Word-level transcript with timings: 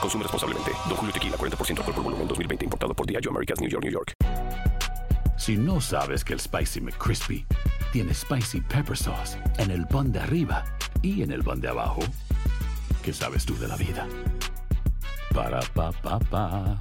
Consume 0.00 0.22
responsablemente. 0.22 0.72
Don 0.88 0.96
Julio 0.96 1.12
Tequila, 1.12 1.36
40% 1.36 1.78
alcohol 1.78 1.94
por 1.94 2.04
volumen, 2.04 2.28
2020. 2.28 2.64
Importado 2.64 2.94
por 2.94 3.06
Diageo 3.06 3.30
Americas, 3.30 3.60
New 3.60 3.70
York, 3.70 3.84
New 3.84 3.92
York. 3.92 4.12
Si 5.36 5.56
no 5.56 5.80
sabes 5.80 6.24
que 6.24 6.32
el 6.32 6.40
Spicy 6.40 6.80
McCrispy 6.80 7.46
tiene 7.92 8.14
Spicy 8.14 8.60
Pepper 8.62 8.96
Sauce 8.96 9.38
en 9.58 9.70
el 9.70 9.86
pan 9.86 10.10
de 10.10 10.20
arriba 10.20 10.64
y 11.02 11.22
en 11.22 11.30
el 11.30 11.44
pan 11.44 11.60
de 11.60 11.68
abajo, 11.68 12.00
¿qué 13.02 13.12
sabes 13.12 13.44
tú 13.44 13.56
de 13.58 13.68
la 13.68 13.76
vida? 13.76 14.08
Para, 15.34 15.60
pa, 15.60 15.92
pa, 15.92 16.18
pa. 16.18 16.78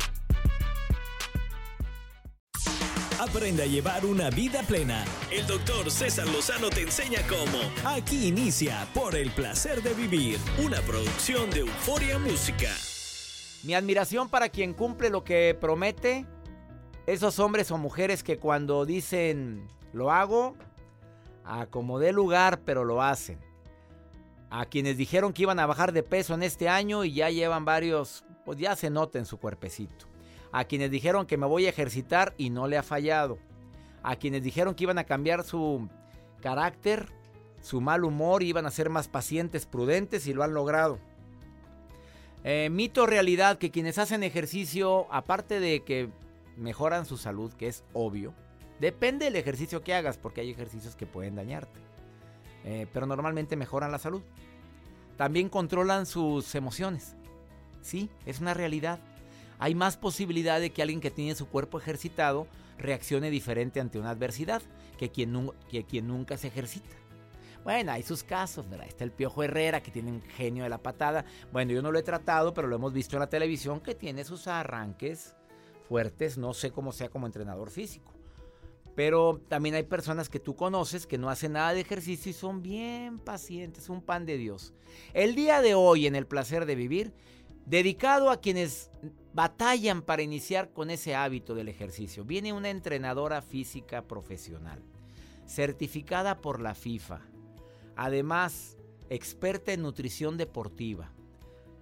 Aprende 3.19 3.63
a 3.63 3.65
llevar 3.65 4.05
una 4.05 4.29
vida 4.29 4.61
plena. 4.63 5.03
El 5.31 5.45
doctor 5.47 5.89
César 5.89 6.27
Lozano 6.27 6.69
te 6.69 6.81
enseña 6.81 7.19
cómo. 7.27 7.59
Aquí 7.85 8.27
inicia 8.27 8.87
Por 8.93 9.15
el 9.15 9.31
placer 9.31 9.81
de 9.81 9.93
vivir, 9.93 10.39
una 10.57 10.81
producción 10.81 11.49
de 11.49 11.61
Euforia 11.61 12.19
Música. 12.19 12.69
Mi 13.65 13.73
admiración 13.73 14.29
para 14.29 14.49
quien 14.49 14.73
cumple 14.73 15.09
lo 15.09 15.23
que 15.23 15.57
promete. 15.59 16.27
Esos 17.07 17.39
hombres 17.39 17.71
o 17.71 17.79
mujeres 17.79 18.21
que 18.21 18.37
cuando 18.37 18.85
dicen 18.85 19.67
lo 19.91 20.11
hago, 20.11 20.55
a 21.43 21.65
como 21.65 21.97
dé 21.97 22.11
lugar, 22.11 22.61
pero 22.63 22.83
lo 22.83 23.01
hacen. 23.01 23.39
A 24.51 24.67
quienes 24.67 24.97
dijeron 24.97 25.33
que 25.33 25.43
iban 25.43 25.59
a 25.59 25.65
bajar 25.65 25.93
de 25.93 26.03
peso 26.03 26.35
en 26.35 26.43
este 26.43 26.69
año 26.69 27.03
y 27.03 27.13
ya 27.13 27.31
llevan 27.31 27.65
varios, 27.65 28.23
pues 28.45 28.59
ya 28.59 28.75
se 28.75 28.91
nota 28.91 29.17
en 29.17 29.25
su 29.25 29.37
cuerpecito. 29.37 30.05
A 30.51 30.65
quienes 30.65 30.91
dijeron 30.91 31.25
que 31.25 31.37
me 31.37 31.47
voy 31.47 31.65
a 31.65 31.69
ejercitar 31.69 32.35
y 32.37 32.51
no 32.51 32.67
le 32.67 32.77
ha 32.77 32.83
fallado. 32.83 33.39
A 34.03 34.15
quienes 34.15 34.43
dijeron 34.43 34.75
que 34.75 34.83
iban 34.83 34.99
a 34.99 35.05
cambiar 35.05 35.43
su 35.43 35.89
carácter, 36.39 37.07
su 37.61 37.81
mal 37.81 38.03
humor, 38.03 38.43
iban 38.43 38.67
a 38.67 38.71
ser 38.71 38.91
más 38.91 39.07
pacientes, 39.07 39.65
prudentes 39.65 40.27
y 40.27 40.33
lo 40.33 40.43
han 40.43 40.53
logrado. 40.53 40.99
Eh, 42.47 42.69
mito 42.69 43.07
realidad 43.07 43.57
que 43.57 43.71
quienes 43.71 43.97
hacen 43.97 44.21
ejercicio, 44.21 45.11
aparte 45.11 45.59
de 45.59 45.83
que 45.83 46.09
mejoran 46.57 47.07
su 47.07 47.17
salud, 47.17 47.51
que 47.51 47.67
es 47.67 47.83
obvio, 47.91 48.35
depende 48.79 49.25
del 49.25 49.35
ejercicio 49.35 49.81
que 49.81 49.95
hagas, 49.95 50.17
porque 50.17 50.41
hay 50.41 50.51
ejercicios 50.51 50.95
que 50.95 51.07
pueden 51.07 51.35
dañarte. 51.35 51.79
Eh, 52.63 52.85
pero 52.93 53.07
normalmente 53.07 53.55
mejoran 53.55 53.91
la 53.91 53.97
salud. 53.97 54.21
También 55.17 55.49
controlan 55.49 56.05
sus 56.05 56.53
emociones. 56.53 57.15
Sí, 57.81 58.11
es 58.27 58.39
una 58.41 58.53
realidad. 58.53 58.99
Hay 59.57 59.73
más 59.73 59.97
posibilidad 59.97 60.59
de 60.59 60.69
que 60.69 60.83
alguien 60.83 61.01
que 61.01 61.09
tiene 61.09 61.33
su 61.33 61.47
cuerpo 61.47 61.79
ejercitado 61.79 62.45
reaccione 62.77 63.31
diferente 63.31 63.79
ante 63.79 63.97
una 63.97 64.11
adversidad 64.11 64.61
que 64.99 65.09
quien, 65.09 65.49
que 65.67 65.83
quien 65.83 66.07
nunca 66.07 66.37
se 66.37 66.49
ejercita. 66.49 66.95
Bueno, 67.65 67.93
hay 67.93 68.03
sus 68.03 68.23
casos, 68.23 68.69
¿verdad? 68.69 68.87
Está 68.87 69.03
el 69.03 69.11
Piojo 69.11 69.41
Herrera, 69.41 69.81
que 69.81 69.89
tiene 69.89 70.11
un 70.11 70.21
genio 70.21 70.65
de 70.65 70.69
la 70.69 70.77
patada. 70.77 71.25
Bueno, 71.51 71.71
yo 71.71 71.81
no 71.81 71.91
lo 71.91 71.97
he 71.97 72.03
tratado, 72.03 72.53
pero 72.53 72.67
lo 72.67 72.75
hemos 72.75 72.93
visto 72.93 73.15
en 73.15 73.21
la 73.21 73.27
televisión, 73.27 73.79
que 73.79 73.95
tiene 73.95 74.23
sus 74.23 74.45
arranques 74.45 75.35
fuertes. 75.89 76.37
No 76.37 76.53
sé 76.53 76.69
cómo 76.69 76.91
sea 76.91 77.09
como 77.09 77.25
entrenador 77.25 77.71
físico. 77.71 78.13
Pero 78.93 79.41
también 79.47 79.73
hay 79.73 79.81
personas 79.81 80.29
que 80.29 80.39
tú 80.39 80.55
conoces 80.55 81.07
que 81.07 81.17
no 81.17 81.27
hacen 81.27 81.53
nada 81.53 81.73
de 81.73 81.81
ejercicio 81.81 82.29
y 82.29 82.33
son 82.33 82.61
bien 82.61 83.17
pacientes, 83.17 83.89
un 83.89 84.03
pan 84.03 84.27
de 84.27 84.37
Dios. 84.37 84.75
El 85.15 85.33
día 85.33 85.63
de 85.63 85.73
hoy 85.73 86.05
en 86.05 86.15
el 86.15 86.27
placer 86.27 86.67
de 86.67 86.75
vivir, 86.75 87.13
dedicado 87.65 88.29
a 88.29 88.41
quienes 88.41 88.91
batallan 89.33 90.03
para 90.03 90.21
iniciar 90.21 90.71
con 90.71 90.91
ese 90.91 91.15
hábito 91.15 91.55
del 91.55 91.69
ejercicio, 91.69 92.25
viene 92.25 92.53
una 92.53 92.69
entrenadora 92.69 93.41
física 93.41 94.03
profesional, 94.03 94.83
certificada 95.47 96.41
por 96.41 96.61
la 96.61 96.75
FIFA, 96.75 97.21
además 97.95 98.77
experta 99.09 99.73
en 99.73 99.81
nutrición 99.81 100.37
deportiva, 100.37 101.11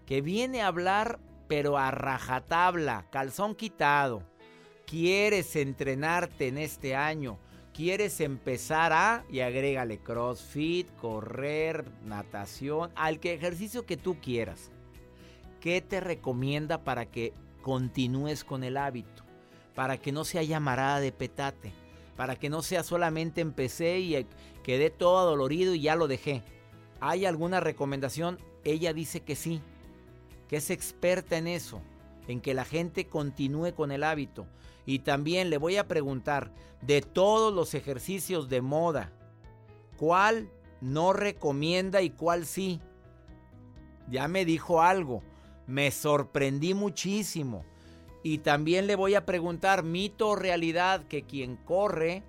que 0.06 0.22
viene 0.22 0.62
a 0.62 0.68
hablar 0.68 1.20
pero 1.48 1.78
a 1.78 1.92
rajatabla, 1.92 3.08
calzón 3.12 3.56
quitado. 3.56 4.24
¿Quieres 4.86 5.56
entrenarte 5.56 6.48
en 6.48 6.58
este 6.58 6.96
año? 6.96 7.38
¿Quieres 7.74 8.20
empezar 8.22 8.94
a? 8.94 9.26
Y 9.30 9.40
agrégale 9.40 9.98
CrossFit, 9.98 10.88
correr, 10.96 11.86
natación, 12.06 12.92
al 12.96 13.20
que 13.20 13.34
ejercicio 13.34 13.86
que 13.86 13.98
tú 13.98 14.18
quieras. 14.22 14.72
¿Qué 15.60 15.82
te 15.82 16.00
recomienda 16.00 16.84
para 16.84 17.06
que 17.06 17.34
continúes 17.62 18.44
con 18.44 18.64
el 18.64 18.78
hábito? 18.78 19.24
Para 19.74 19.98
que 19.98 20.12
no 20.12 20.26
sea 20.26 20.44
llamarada 20.44 21.00
de 21.00 21.12
petate. 21.12 21.72
Para 22.16 22.36
que 22.36 22.50
no 22.50 22.62
sea 22.62 22.84
solamente 22.84 23.42
empecé 23.42 24.00
y 24.00 24.28
quedé 24.64 24.90
todo 24.90 25.20
adolorido 25.20 25.76
y 25.76 25.82
ya 25.82 25.96
lo 25.96 26.08
dejé. 26.08 26.44
¿Hay 27.00 27.26
alguna 27.26 27.60
recomendación? 27.60 28.40
Ella 28.64 28.94
dice 28.94 29.22
que 29.22 29.36
sí, 29.36 29.62
que 30.48 30.58
es 30.58 30.70
experta 30.70 31.38
en 31.38 31.48
eso, 31.48 31.82
en 32.28 32.42
que 32.42 32.54
la 32.54 32.66
gente 32.66 33.08
continúe 33.08 33.74
con 33.76 33.92
el 33.92 34.04
hábito. 34.04 34.48
Y 34.86 35.00
también 35.00 35.50
le 35.50 35.58
voy 35.58 35.78
a 35.78 35.88
preguntar, 35.88 36.52
de 36.82 37.02
todos 37.02 37.54
los 37.54 37.74
ejercicios 37.74 38.50
de 38.50 38.62
moda, 38.62 39.12
¿cuál 39.98 40.50
no 40.82 41.14
recomienda 41.14 42.02
y 42.02 42.10
cuál 42.10 42.46
sí? 42.46 42.82
Ya 44.10 44.28
me 44.28 44.44
dijo 44.44 44.82
algo, 44.82 45.24
me 45.68 45.92
sorprendí 45.92 46.74
muchísimo. 46.74 47.64
Y 48.22 48.40
también 48.40 48.88
le 48.88 48.96
voy 48.96 49.16
a 49.16 49.26
preguntar, 49.26 49.84
mito 49.84 50.30
o 50.30 50.36
realidad, 50.36 51.04
que 51.08 51.24
quien 51.24 51.58
corre, 51.58 52.24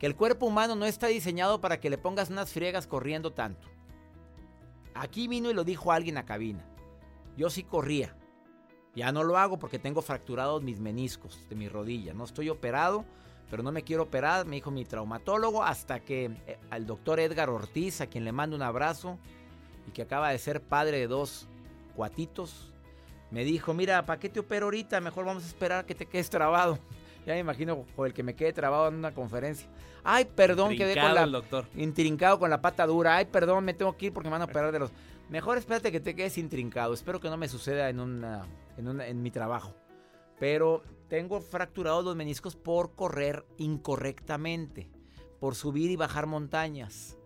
que 0.00 0.06
el 0.06 0.16
cuerpo 0.16 0.46
humano 0.46 0.74
no 0.74 0.86
está 0.86 1.08
diseñado 1.08 1.60
para 1.60 1.78
que 1.78 1.90
le 1.90 1.98
pongas 1.98 2.30
unas 2.30 2.50
friegas 2.50 2.86
corriendo 2.86 3.34
tanto. 3.34 3.68
Aquí 4.94 5.28
vino 5.28 5.50
y 5.50 5.54
lo 5.54 5.62
dijo 5.62 5.92
alguien 5.92 6.16
a 6.16 6.24
cabina. 6.24 6.66
Yo 7.36 7.50
sí 7.50 7.64
corría. 7.64 8.16
Ya 8.94 9.12
no 9.12 9.22
lo 9.22 9.36
hago 9.36 9.58
porque 9.58 9.78
tengo 9.78 10.00
fracturados 10.00 10.62
mis 10.62 10.80
meniscos 10.80 11.46
de 11.50 11.54
mi 11.54 11.68
rodilla. 11.68 12.14
No 12.14 12.24
estoy 12.24 12.48
operado, 12.48 13.04
pero 13.50 13.62
no 13.62 13.72
me 13.72 13.82
quiero 13.82 14.04
operar, 14.04 14.46
me 14.46 14.56
dijo 14.56 14.70
mi 14.70 14.86
traumatólogo, 14.86 15.62
hasta 15.62 16.00
que 16.00 16.30
eh, 16.46 16.58
al 16.70 16.86
doctor 16.86 17.20
Edgar 17.20 17.50
Ortiz, 17.50 18.00
a 18.00 18.06
quien 18.06 18.24
le 18.24 18.32
mando 18.32 18.56
un 18.56 18.62
abrazo, 18.62 19.18
y 19.86 19.90
que 19.90 20.00
acaba 20.00 20.30
de 20.30 20.38
ser 20.38 20.62
padre 20.62 20.98
de 20.98 21.08
dos 21.08 21.46
cuatitos, 21.94 22.72
me 23.30 23.44
dijo, 23.44 23.74
mira, 23.74 24.06
¿para 24.06 24.18
qué 24.18 24.30
te 24.30 24.40
opero 24.40 24.66
ahorita? 24.66 24.98
Mejor 25.02 25.26
vamos 25.26 25.44
a 25.44 25.46
esperar 25.46 25.84
que 25.84 25.94
te 25.94 26.06
quedes 26.06 26.30
trabado. 26.30 26.78
Ya 27.30 27.34
me 27.34 27.40
imagino 27.40 27.84
con 27.96 28.06
el 28.06 28.12
que 28.12 28.22
me 28.22 28.34
quede 28.34 28.52
trabado 28.52 28.88
en 28.88 28.94
una 28.96 29.12
conferencia. 29.14 29.68
Ay, 30.04 30.24
perdón, 30.24 30.76
quedé 30.76 30.94
con 31.00 31.14
la... 31.14 31.22
el 31.24 31.32
doctor. 31.32 31.66
Intrincado 31.76 32.38
con 32.38 32.50
la 32.50 32.60
pata 32.60 32.86
dura. 32.86 33.16
Ay, 33.16 33.26
perdón, 33.26 33.64
me 33.64 33.74
tengo 33.74 33.96
que 33.96 34.06
ir 34.06 34.12
porque 34.12 34.28
me 34.28 34.32
van 34.32 34.42
a 34.42 34.46
operar 34.46 34.72
de 34.72 34.78
los... 34.78 34.90
Mejor 35.28 35.58
espérate 35.58 35.92
que 35.92 36.00
te 36.00 36.14
quedes 36.16 36.38
intrincado. 36.38 36.92
Espero 36.94 37.20
que 37.20 37.28
no 37.30 37.36
me 37.36 37.48
suceda 37.48 37.88
en, 37.88 38.00
una, 38.00 38.46
en, 38.76 38.88
una- 38.88 39.06
en 39.06 39.22
mi 39.22 39.30
trabajo. 39.30 39.74
Pero 40.38 40.82
tengo 41.08 41.40
fracturados 41.40 42.04
los 42.04 42.16
meniscos 42.16 42.56
por 42.56 42.94
correr 42.94 43.44
incorrectamente. 43.58 44.90
Por 45.38 45.54
subir 45.54 45.90
y 45.90 45.96
bajar 45.96 46.26
montañas. 46.26 47.18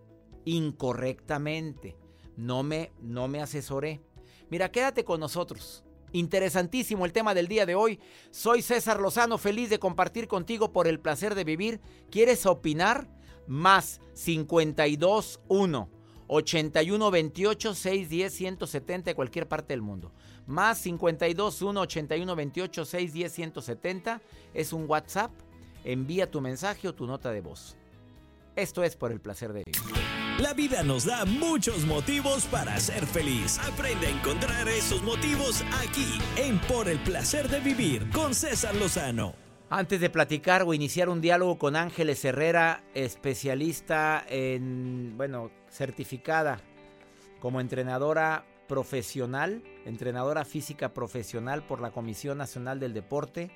Incorrectamente. 0.43 1.95
No 2.35 2.63
me, 2.63 2.91
no 3.01 3.27
me 3.29 3.41
asesoré. 3.41 4.01
Mira, 4.49 4.69
quédate 4.69 5.05
con 5.05 5.19
nosotros. 5.21 5.84
Interesantísimo 6.15 7.05
el 7.05 7.11
tema 7.11 7.33
del 7.33 7.49
día 7.49 7.65
de 7.65 7.75
hoy. 7.75 7.99
Soy 8.31 8.61
César 8.61 9.01
Lozano, 9.01 9.37
feliz 9.37 9.69
de 9.69 9.79
compartir 9.79 10.29
contigo 10.29 10.71
por 10.71 10.87
el 10.87 11.01
placer 11.01 11.35
de 11.35 11.43
vivir. 11.43 11.81
¿Quieres 12.09 12.45
opinar? 12.45 13.09
Más 13.47 13.99
521 14.23 15.89
81 16.27 17.11
28 17.11 17.75
610 17.75 18.33
170 18.33 19.11
de 19.11 19.15
cualquier 19.15 19.49
parte 19.49 19.73
del 19.73 19.81
mundo. 19.81 20.13
Más 20.47 20.77
52 20.77 21.61
1 21.61 21.81
81 21.81 22.35
28 22.35 22.85
610 22.85 23.33
170 23.33 24.21
es 24.53 24.71
un 24.71 24.89
WhatsApp. 24.89 25.31
Envía 25.83 26.31
tu 26.31 26.39
mensaje 26.39 26.87
o 26.87 26.95
tu 26.95 27.07
nota 27.07 27.31
de 27.31 27.41
voz. 27.41 27.75
Esto 28.55 28.85
es 28.85 28.95
por 28.95 29.11
el 29.11 29.19
placer 29.19 29.51
de 29.51 29.63
vivir. 29.65 30.14
La 30.39 30.53
vida 30.53 30.83
nos 30.83 31.05
da 31.05 31.23
muchos 31.23 31.85
motivos 31.85 32.43
para 32.47 32.77
ser 32.77 33.05
feliz. 33.05 33.57
Aprende 33.59 34.07
a 34.07 34.09
encontrar 34.09 34.67
esos 34.67 35.01
motivos 35.01 35.63
aquí 35.81 36.19
en 36.35 36.59
Por 36.59 36.89
el 36.89 36.99
placer 36.99 37.47
de 37.47 37.61
vivir 37.61 38.09
con 38.09 38.35
César 38.35 38.75
Lozano. 38.75 39.33
Antes 39.69 40.01
de 40.01 40.09
platicar 40.09 40.63
o 40.63 40.73
iniciar 40.73 41.07
un 41.07 41.21
diálogo 41.21 41.57
con 41.57 41.77
Ángeles 41.77 42.25
Herrera, 42.25 42.83
especialista 42.93 44.25
en, 44.27 45.13
bueno, 45.15 45.51
certificada 45.69 46.59
como 47.39 47.61
entrenadora 47.61 48.45
profesional, 48.67 49.63
entrenadora 49.85 50.43
física 50.43 50.93
profesional 50.93 51.65
por 51.65 51.79
la 51.79 51.91
Comisión 51.91 52.37
Nacional 52.37 52.81
del 52.81 52.93
Deporte, 52.93 53.51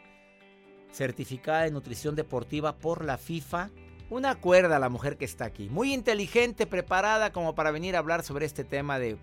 certificada 0.93 1.67
en 1.67 1.73
nutrición 1.73 2.15
deportiva 2.15 2.77
por 2.77 3.03
la 3.03 3.17
FIFA. 3.17 3.69
Una 4.09 4.33
cuerda 4.33 4.79
la 4.79 4.89
mujer 4.89 5.17
que 5.17 5.25
está 5.25 5.45
aquí, 5.45 5.69
muy 5.69 5.93
inteligente, 5.93 6.65
preparada 6.65 7.31
como 7.31 7.53
para 7.53 7.69
venir 7.69 7.95
a 7.95 7.99
hablar 7.99 8.23
sobre 8.23 8.47
este 8.47 8.63
tema 8.63 8.97
de 8.97 9.17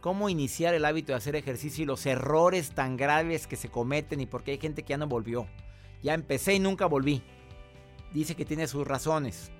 cómo 0.00 0.30
iniciar 0.30 0.72
el 0.72 0.86
hábito 0.86 1.12
de 1.12 1.18
hacer 1.18 1.36
ejercicio 1.36 1.82
y 1.82 1.86
los 1.86 2.06
errores 2.06 2.70
tan 2.70 2.96
graves 2.96 3.46
que 3.46 3.56
se 3.56 3.68
cometen 3.68 4.22
y 4.22 4.26
porque 4.26 4.52
hay 4.52 4.58
gente 4.58 4.82
que 4.82 4.90
ya 4.90 4.96
no 4.96 5.06
volvió. 5.06 5.46
Ya 6.02 6.14
empecé 6.14 6.54
y 6.54 6.60
nunca 6.60 6.86
volví. 6.86 7.22
Dice 8.14 8.34
que 8.34 8.46
tiene 8.46 8.66
sus 8.68 8.86
razones. 8.86 9.50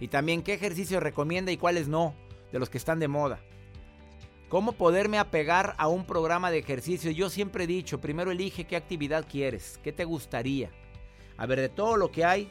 Y 0.00 0.08
también 0.08 0.42
qué 0.42 0.54
ejercicio 0.54 0.98
recomienda 0.98 1.52
y 1.52 1.58
cuáles 1.58 1.86
no, 1.86 2.14
de 2.52 2.58
los 2.58 2.70
que 2.70 2.78
están 2.78 2.98
de 2.98 3.08
moda. 3.08 3.38
¿Cómo 4.48 4.72
poderme 4.72 5.18
apegar 5.18 5.74
a 5.76 5.88
un 5.88 6.06
programa 6.06 6.50
de 6.50 6.58
ejercicio? 6.58 7.10
Yo 7.10 7.28
siempre 7.28 7.64
he 7.64 7.66
dicho, 7.66 8.00
primero 8.00 8.30
elige 8.30 8.64
qué 8.64 8.76
actividad 8.76 9.26
quieres, 9.30 9.78
qué 9.84 9.92
te 9.92 10.06
gustaría. 10.06 10.70
A 11.36 11.44
ver, 11.44 11.60
de 11.60 11.68
todo 11.68 11.98
lo 11.98 12.10
que 12.10 12.24
hay, 12.24 12.50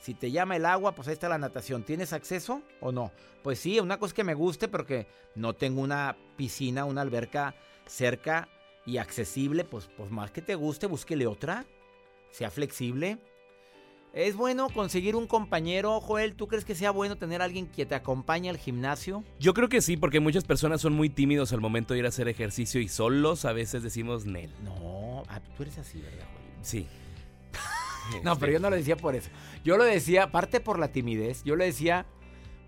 si 0.00 0.14
te 0.14 0.30
llama 0.30 0.56
el 0.56 0.64
agua, 0.64 0.94
pues 0.94 1.08
ahí 1.08 1.14
está 1.14 1.28
la 1.28 1.38
natación. 1.38 1.84
¿Tienes 1.84 2.12
acceso 2.12 2.62
o 2.80 2.90
no? 2.90 3.12
Pues 3.42 3.58
sí, 3.58 3.78
una 3.80 3.98
cosa 3.98 4.14
que 4.14 4.24
me 4.24 4.34
guste, 4.34 4.66
porque 4.66 5.06
no 5.34 5.54
tengo 5.54 5.82
una 5.82 6.16
piscina, 6.36 6.86
una 6.86 7.02
alberca 7.02 7.54
cerca 7.86 8.48
y 8.86 8.96
accesible, 8.96 9.64
pues, 9.64 9.88
pues 9.96 10.10
más 10.10 10.30
que 10.30 10.40
te 10.40 10.54
guste, 10.54 10.86
búsquele 10.86 11.26
otra. 11.26 11.66
Sea 12.30 12.50
flexible. 12.50 13.18
¿Es 14.12 14.34
bueno 14.34 14.68
conseguir 14.70 15.14
un 15.14 15.26
compañero, 15.26 16.00
Joel? 16.00 16.34
¿Tú 16.34 16.48
crees 16.48 16.64
que 16.64 16.74
sea 16.74 16.90
bueno 16.90 17.16
tener 17.16 17.42
a 17.42 17.44
alguien 17.44 17.68
que 17.68 17.86
te 17.86 17.94
acompañe 17.94 18.50
al 18.50 18.56
gimnasio? 18.56 19.22
Yo 19.38 19.54
creo 19.54 19.68
que 19.68 19.82
sí, 19.82 19.96
porque 19.96 20.18
muchas 20.18 20.44
personas 20.44 20.80
son 20.80 20.94
muy 20.94 21.10
tímidos 21.10 21.52
al 21.52 21.60
momento 21.60 21.94
de 21.94 22.00
ir 22.00 22.06
a 22.06 22.08
hacer 22.08 22.26
ejercicio 22.26 22.80
y 22.80 22.88
solos 22.88 23.44
a 23.44 23.52
veces 23.52 23.82
decimos 23.82 24.24
Nel. 24.24 24.52
No, 24.64 25.22
ah, 25.28 25.40
tú 25.56 25.62
eres 25.62 25.78
así, 25.78 26.00
¿verdad, 26.00 26.26
Joel? 26.32 26.64
Sí. 26.64 26.86
No, 28.24 28.36
pero 28.38 28.52
yo 28.52 28.58
no 28.60 28.70
lo 28.70 28.76
decía 28.76 28.96
por 28.96 29.14
eso. 29.14 29.30
Yo 29.64 29.76
lo 29.76 29.84
decía, 29.84 30.24
aparte 30.24 30.60
por 30.60 30.78
la 30.78 30.88
timidez, 30.88 31.42
yo 31.44 31.56
lo 31.56 31.64
decía 31.64 32.06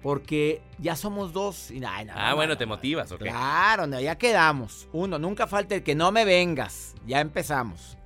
porque 0.02 0.62
ya 0.78 0.96
somos 0.96 1.32
dos. 1.32 1.70
Y, 1.70 1.82
ay, 1.84 2.04
no, 2.04 2.12
ah, 2.16 2.30
no, 2.30 2.36
bueno, 2.36 2.54
no, 2.54 2.58
te 2.58 2.66
motivas, 2.66 3.10
¿ok? 3.12 3.20
Claro, 3.22 3.86
no, 3.86 4.00
ya 4.00 4.16
quedamos. 4.16 4.88
Uno, 4.92 5.18
nunca 5.18 5.46
falta 5.46 5.74
el 5.74 5.82
que 5.82 5.94
no 5.94 6.10
me 6.12 6.24
vengas. 6.24 6.94
Ya 7.06 7.20
empezamos. 7.20 7.96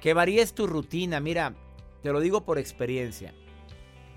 Que 0.00 0.14
varíes 0.14 0.54
tu 0.54 0.66
rutina. 0.66 1.20
Mira, 1.20 1.54
te 2.02 2.12
lo 2.12 2.20
digo 2.20 2.44
por 2.44 2.58
experiencia. 2.58 3.34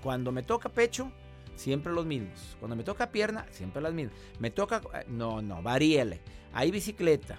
Cuando 0.02 0.32
me 0.32 0.42
toca 0.42 0.68
pecho, 0.68 1.10
siempre 1.54 1.92
los 1.92 2.04
mismos. 2.04 2.56
Cuando 2.60 2.76
me 2.76 2.84
toca 2.84 3.10
pierna, 3.10 3.46
siempre 3.50 3.80
las 3.82 3.92
mismas. 3.94 4.16
Me 4.38 4.50
toca... 4.50 4.82
eh, 4.94 5.04
No, 5.08 5.40
no, 5.42 5.62
varíele. 5.62 6.20
Hay 6.52 6.70
bicicleta, 6.70 7.38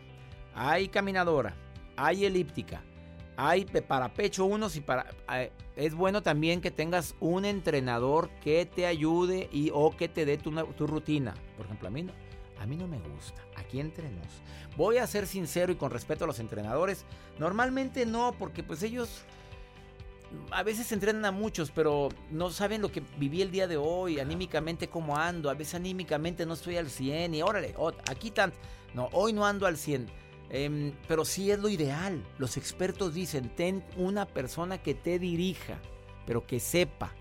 hay 0.54 0.90
caminadora, 0.90 1.56
hay 1.96 2.26
elíptica, 2.26 2.84
hay 3.38 3.66
para 3.66 4.14
pecho 4.14 4.46
unos 4.46 4.76
y 4.76 4.82
para... 4.82 5.08
eh, 5.34 5.52
Es 5.76 5.94
bueno 5.94 6.22
también 6.24 6.62
que 6.62 6.72
tengas 6.72 7.16
un 7.20 7.46
entrenador 7.46 8.30
que 8.44 8.66
te 8.66 8.86
ayude 8.86 9.50
y 9.52 9.72
o 9.74 9.96
que 9.96 10.08
te 10.08 10.26
dé 10.26 10.38
tu, 10.38 10.52
na- 10.52 10.64
tu 10.66 10.88
rutina. 10.88 11.34
Por 11.58 11.66
ejemplo, 11.66 11.88
a 11.88 11.92
mí, 11.92 12.04
no, 12.04 12.14
a 12.60 12.66
mí 12.66 12.76
no 12.78 12.88
me 12.88 13.00
gusta. 13.00 13.42
Aquí 13.56 13.80
entre 13.80 14.10
nos. 14.10 14.28
Voy 14.78 14.98
a 14.98 15.08
ser 15.08 15.28
sincero 15.28 15.72
y 15.72 15.76
con 15.76 15.92
respeto 15.92 16.24
a 16.26 16.28
los 16.28 16.40
entrenadores. 16.40 17.06
Normalmente 17.40 18.06
no, 18.06 18.34
porque 18.38 18.64
pues 18.64 18.84
ellos 18.84 19.24
a 20.52 20.64
veces 20.64 20.92
entrenan 20.92 21.24
a 21.26 21.32
muchos, 21.32 21.72
pero 21.72 22.10
no 22.32 22.50
saben 22.50 22.82
lo 22.82 22.92
que 22.92 23.02
viví 23.18 23.42
el 23.42 23.52
día 23.52 23.68
de 23.68 23.78
hoy, 23.78 24.20
anímicamente 24.20 24.90
cómo 24.90 25.16
ando, 25.18 25.50
a 25.50 25.54
veces 25.54 25.76
anímicamente 25.76 26.46
no 26.46 26.54
estoy 26.56 26.76
al 26.78 26.90
100 26.90 27.36
y 27.36 27.42
órale, 27.42 27.74
oh, 27.78 27.94
aquí 28.10 28.32
tan... 28.32 28.52
No, 28.94 29.10
hoy 29.14 29.34
no 29.34 29.46
ando 29.46 29.66
al 29.66 29.78
100, 29.78 30.08
em, 30.50 30.94
pero 31.08 31.26
sí 31.26 31.52
es 31.52 31.60
lo 31.60 31.70
ideal. 31.70 32.24
Los 32.38 32.58
expertos 32.58 33.14
dicen, 33.14 33.50
ten 33.56 33.84
una 33.98 34.26
persona 34.26 34.82
que 34.82 34.94
te 34.94 35.20
dirija, 35.20 35.80
pero 36.26 36.46
que 36.46 36.60
sepa, 36.60 37.14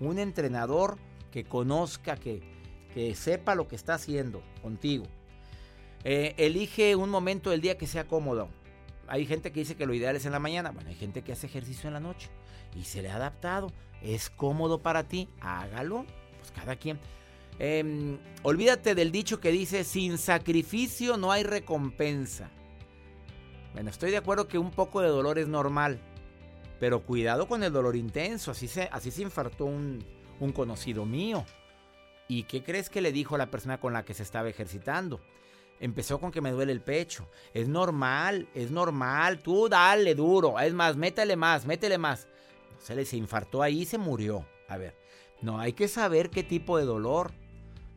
un 0.00 0.18
entrenador 0.18 0.98
que 1.30 1.44
conozca, 1.44 2.16
que, 2.16 2.42
que 2.94 3.14
sepa 3.14 3.54
lo 3.54 3.68
que 3.68 3.76
está 3.76 3.94
haciendo 3.94 4.42
contigo. 4.62 5.04
Eh, 6.04 6.34
elige 6.36 6.94
un 6.94 7.10
momento 7.10 7.50
del 7.50 7.60
día 7.60 7.76
que 7.76 7.86
sea 7.86 8.06
cómodo. 8.06 8.48
Hay 9.08 9.26
gente 9.26 9.52
que 9.52 9.60
dice 9.60 9.76
que 9.76 9.86
lo 9.86 9.94
ideal 9.94 10.16
es 10.16 10.26
en 10.26 10.32
la 10.32 10.38
mañana. 10.38 10.70
Bueno, 10.70 10.90
hay 10.90 10.94
gente 10.94 11.22
que 11.22 11.32
hace 11.32 11.46
ejercicio 11.46 11.88
en 11.88 11.94
la 11.94 12.00
noche 12.00 12.28
y 12.76 12.84
se 12.84 13.02
le 13.02 13.10
ha 13.10 13.16
adaptado. 13.16 13.72
Es 14.02 14.30
cómodo 14.30 14.80
para 14.80 15.04
ti, 15.04 15.28
hágalo. 15.40 16.04
Pues 16.38 16.52
cada 16.52 16.76
quien. 16.76 17.00
Em, 17.58 18.18
olvídate 18.42 18.94
del 18.94 19.10
dicho 19.12 19.40
que 19.40 19.50
dice: 19.50 19.84
sin 19.84 20.18
sacrificio 20.18 21.16
no 21.16 21.32
hay 21.32 21.42
recompensa. 21.42 22.50
Bueno, 23.72 23.90
estoy 23.90 24.10
de 24.10 24.16
acuerdo 24.16 24.48
que 24.48 24.58
un 24.58 24.70
poco 24.70 25.00
de 25.00 25.08
dolor 25.08 25.38
es 25.38 25.48
normal. 25.48 26.00
Pero 26.80 27.04
cuidado 27.04 27.48
con 27.48 27.62
el 27.62 27.72
dolor 27.72 27.96
intenso. 27.96 28.52
Así 28.52 28.68
se, 28.68 28.88
así 28.92 29.10
se 29.10 29.22
infartó 29.22 29.64
un, 29.64 30.04
un 30.40 30.52
conocido 30.52 31.04
mío. 31.04 31.44
¿Y 32.28 32.44
qué 32.44 32.62
crees 32.62 32.90
que 32.90 33.00
le 33.00 33.10
dijo 33.10 33.34
a 33.34 33.38
la 33.38 33.50
persona 33.50 33.80
con 33.80 33.92
la 33.92 34.04
que 34.04 34.14
se 34.14 34.22
estaba 34.22 34.48
ejercitando? 34.48 35.20
Empezó 35.80 36.20
con 36.20 36.30
que 36.30 36.40
me 36.40 36.50
duele 36.50 36.72
el 36.72 36.80
pecho. 36.80 37.28
Es 37.54 37.68
normal, 37.68 38.48
es 38.54 38.70
normal. 38.70 39.40
Tú 39.40 39.68
dale 39.68 40.14
duro. 40.14 40.58
Es 40.58 40.74
más, 40.74 40.96
métele 40.96 41.36
más, 41.36 41.66
métele 41.66 41.98
más. 41.98 42.28
Se 42.80 42.94
le 42.94 43.04
se 43.04 43.16
infartó 43.16 43.62
ahí 43.62 43.82
y 43.82 43.86
se 43.86 43.98
murió. 43.98 44.46
A 44.68 44.76
ver, 44.76 44.96
no, 45.40 45.58
hay 45.58 45.72
que 45.72 45.88
saber 45.88 46.30
qué 46.30 46.42
tipo 46.42 46.78
de 46.78 46.84
dolor. 46.84 47.32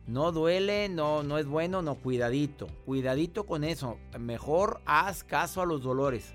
No 0.06 0.32
duele, 0.32 0.88
no, 0.88 1.22
no 1.22 1.38
es 1.38 1.46
bueno, 1.46 1.80
no, 1.80 1.94
cuidadito. 1.94 2.66
Cuidadito 2.84 3.46
con 3.46 3.62
eso. 3.64 3.98
Mejor 4.18 4.80
haz 4.84 5.22
caso 5.22 5.62
a 5.62 5.66
los 5.66 5.82
dolores. 5.82 6.34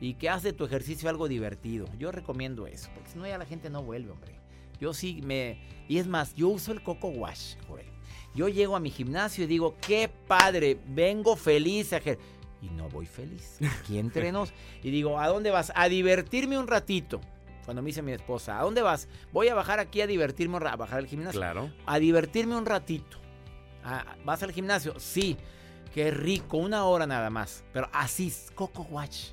Y 0.00 0.14
que 0.14 0.28
haz 0.28 0.42
de 0.42 0.52
tu 0.52 0.64
ejercicio 0.64 1.08
algo 1.08 1.28
divertido. 1.28 1.86
Yo 1.98 2.10
recomiendo 2.10 2.66
eso. 2.66 2.90
Porque 2.94 3.10
si 3.10 3.18
no, 3.18 3.26
ya 3.26 3.38
la 3.38 3.46
gente 3.46 3.70
no 3.70 3.82
vuelve, 3.82 4.12
hombre. 4.12 4.38
Yo 4.80 4.92
sí 4.92 5.20
me. 5.22 5.58
Y 5.88 5.98
es 5.98 6.06
más, 6.06 6.34
yo 6.34 6.48
uso 6.48 6.72
el 6.72 6.82
Coco 6.82 7.08
Wash, 7.08 7.56
Joel. 7.68 7.86
Yo 8.34 8.48
llego 8.48 8.76
a 8.76 8.80
mi 8.80 8.90
gimnasio 8.90 9.44
y 9.44 9.46
digo, 9.46 9.76
qué 9.86 10.10
padre, 10.26 10.78
vengo 10.86 11.36
feliz 11.36 11.92
a 11.92 11.98
ejer-". 11.98 12.18
Y 12.60 12.68
no 12.68 12.88
voy 12.88 13.06
feliz. 13.06 13.58
Aquí 13.80 13.98
entrenos. 13.98 14.52
y 14.82 14.90
digo, 14.90 15.18
¿a 15.18 15.28
dónde 15.28 15.50
vas? 15.50 15.72
A 15.74 15.88
divertirme 15.88 16.58
un 16.58 16.66
ratito. 16.66 17.20
Cuando 17.66 17.82
me 17.82 17.88
dice 17.88 18.00
mi 18.00 18.12
esposa, 18.12 18.58
¿a 18.58 18.62
dónde 18.62 18.80
vas? 18.80 19.08
Voy 19.32 19.48
a 19.48 19.54
bajar 19.54 19.80
aquí 19.80 20.00
a 20.00 20.06
divertirme, 20.06 20.56
a 20.56 20.76
bajar 20.76 21.00
al 21.00 21.06
gimnasio. 21.06 21.40
Claro. 21.40 21.70
A 21.84 21.98
divertirme 21.98 22.56
un 22.56 22.64
ratito. 22.64 23.18
¿Vas 24.24 24.42
al 24.42 24.52
gimnasio? 24.52 24.98
Sí. 24.98 25.36
Qué 25.92 26.10
rico, 26.10 26.58
una 26.58 26.84
hora 26.84 27.06
nada 27.06 27.28
más. 27.28 27.64
Pero 27.72 27.88
así, 27.92 28.32
Coco 28.54 28.82
Watch. 28.82 29.30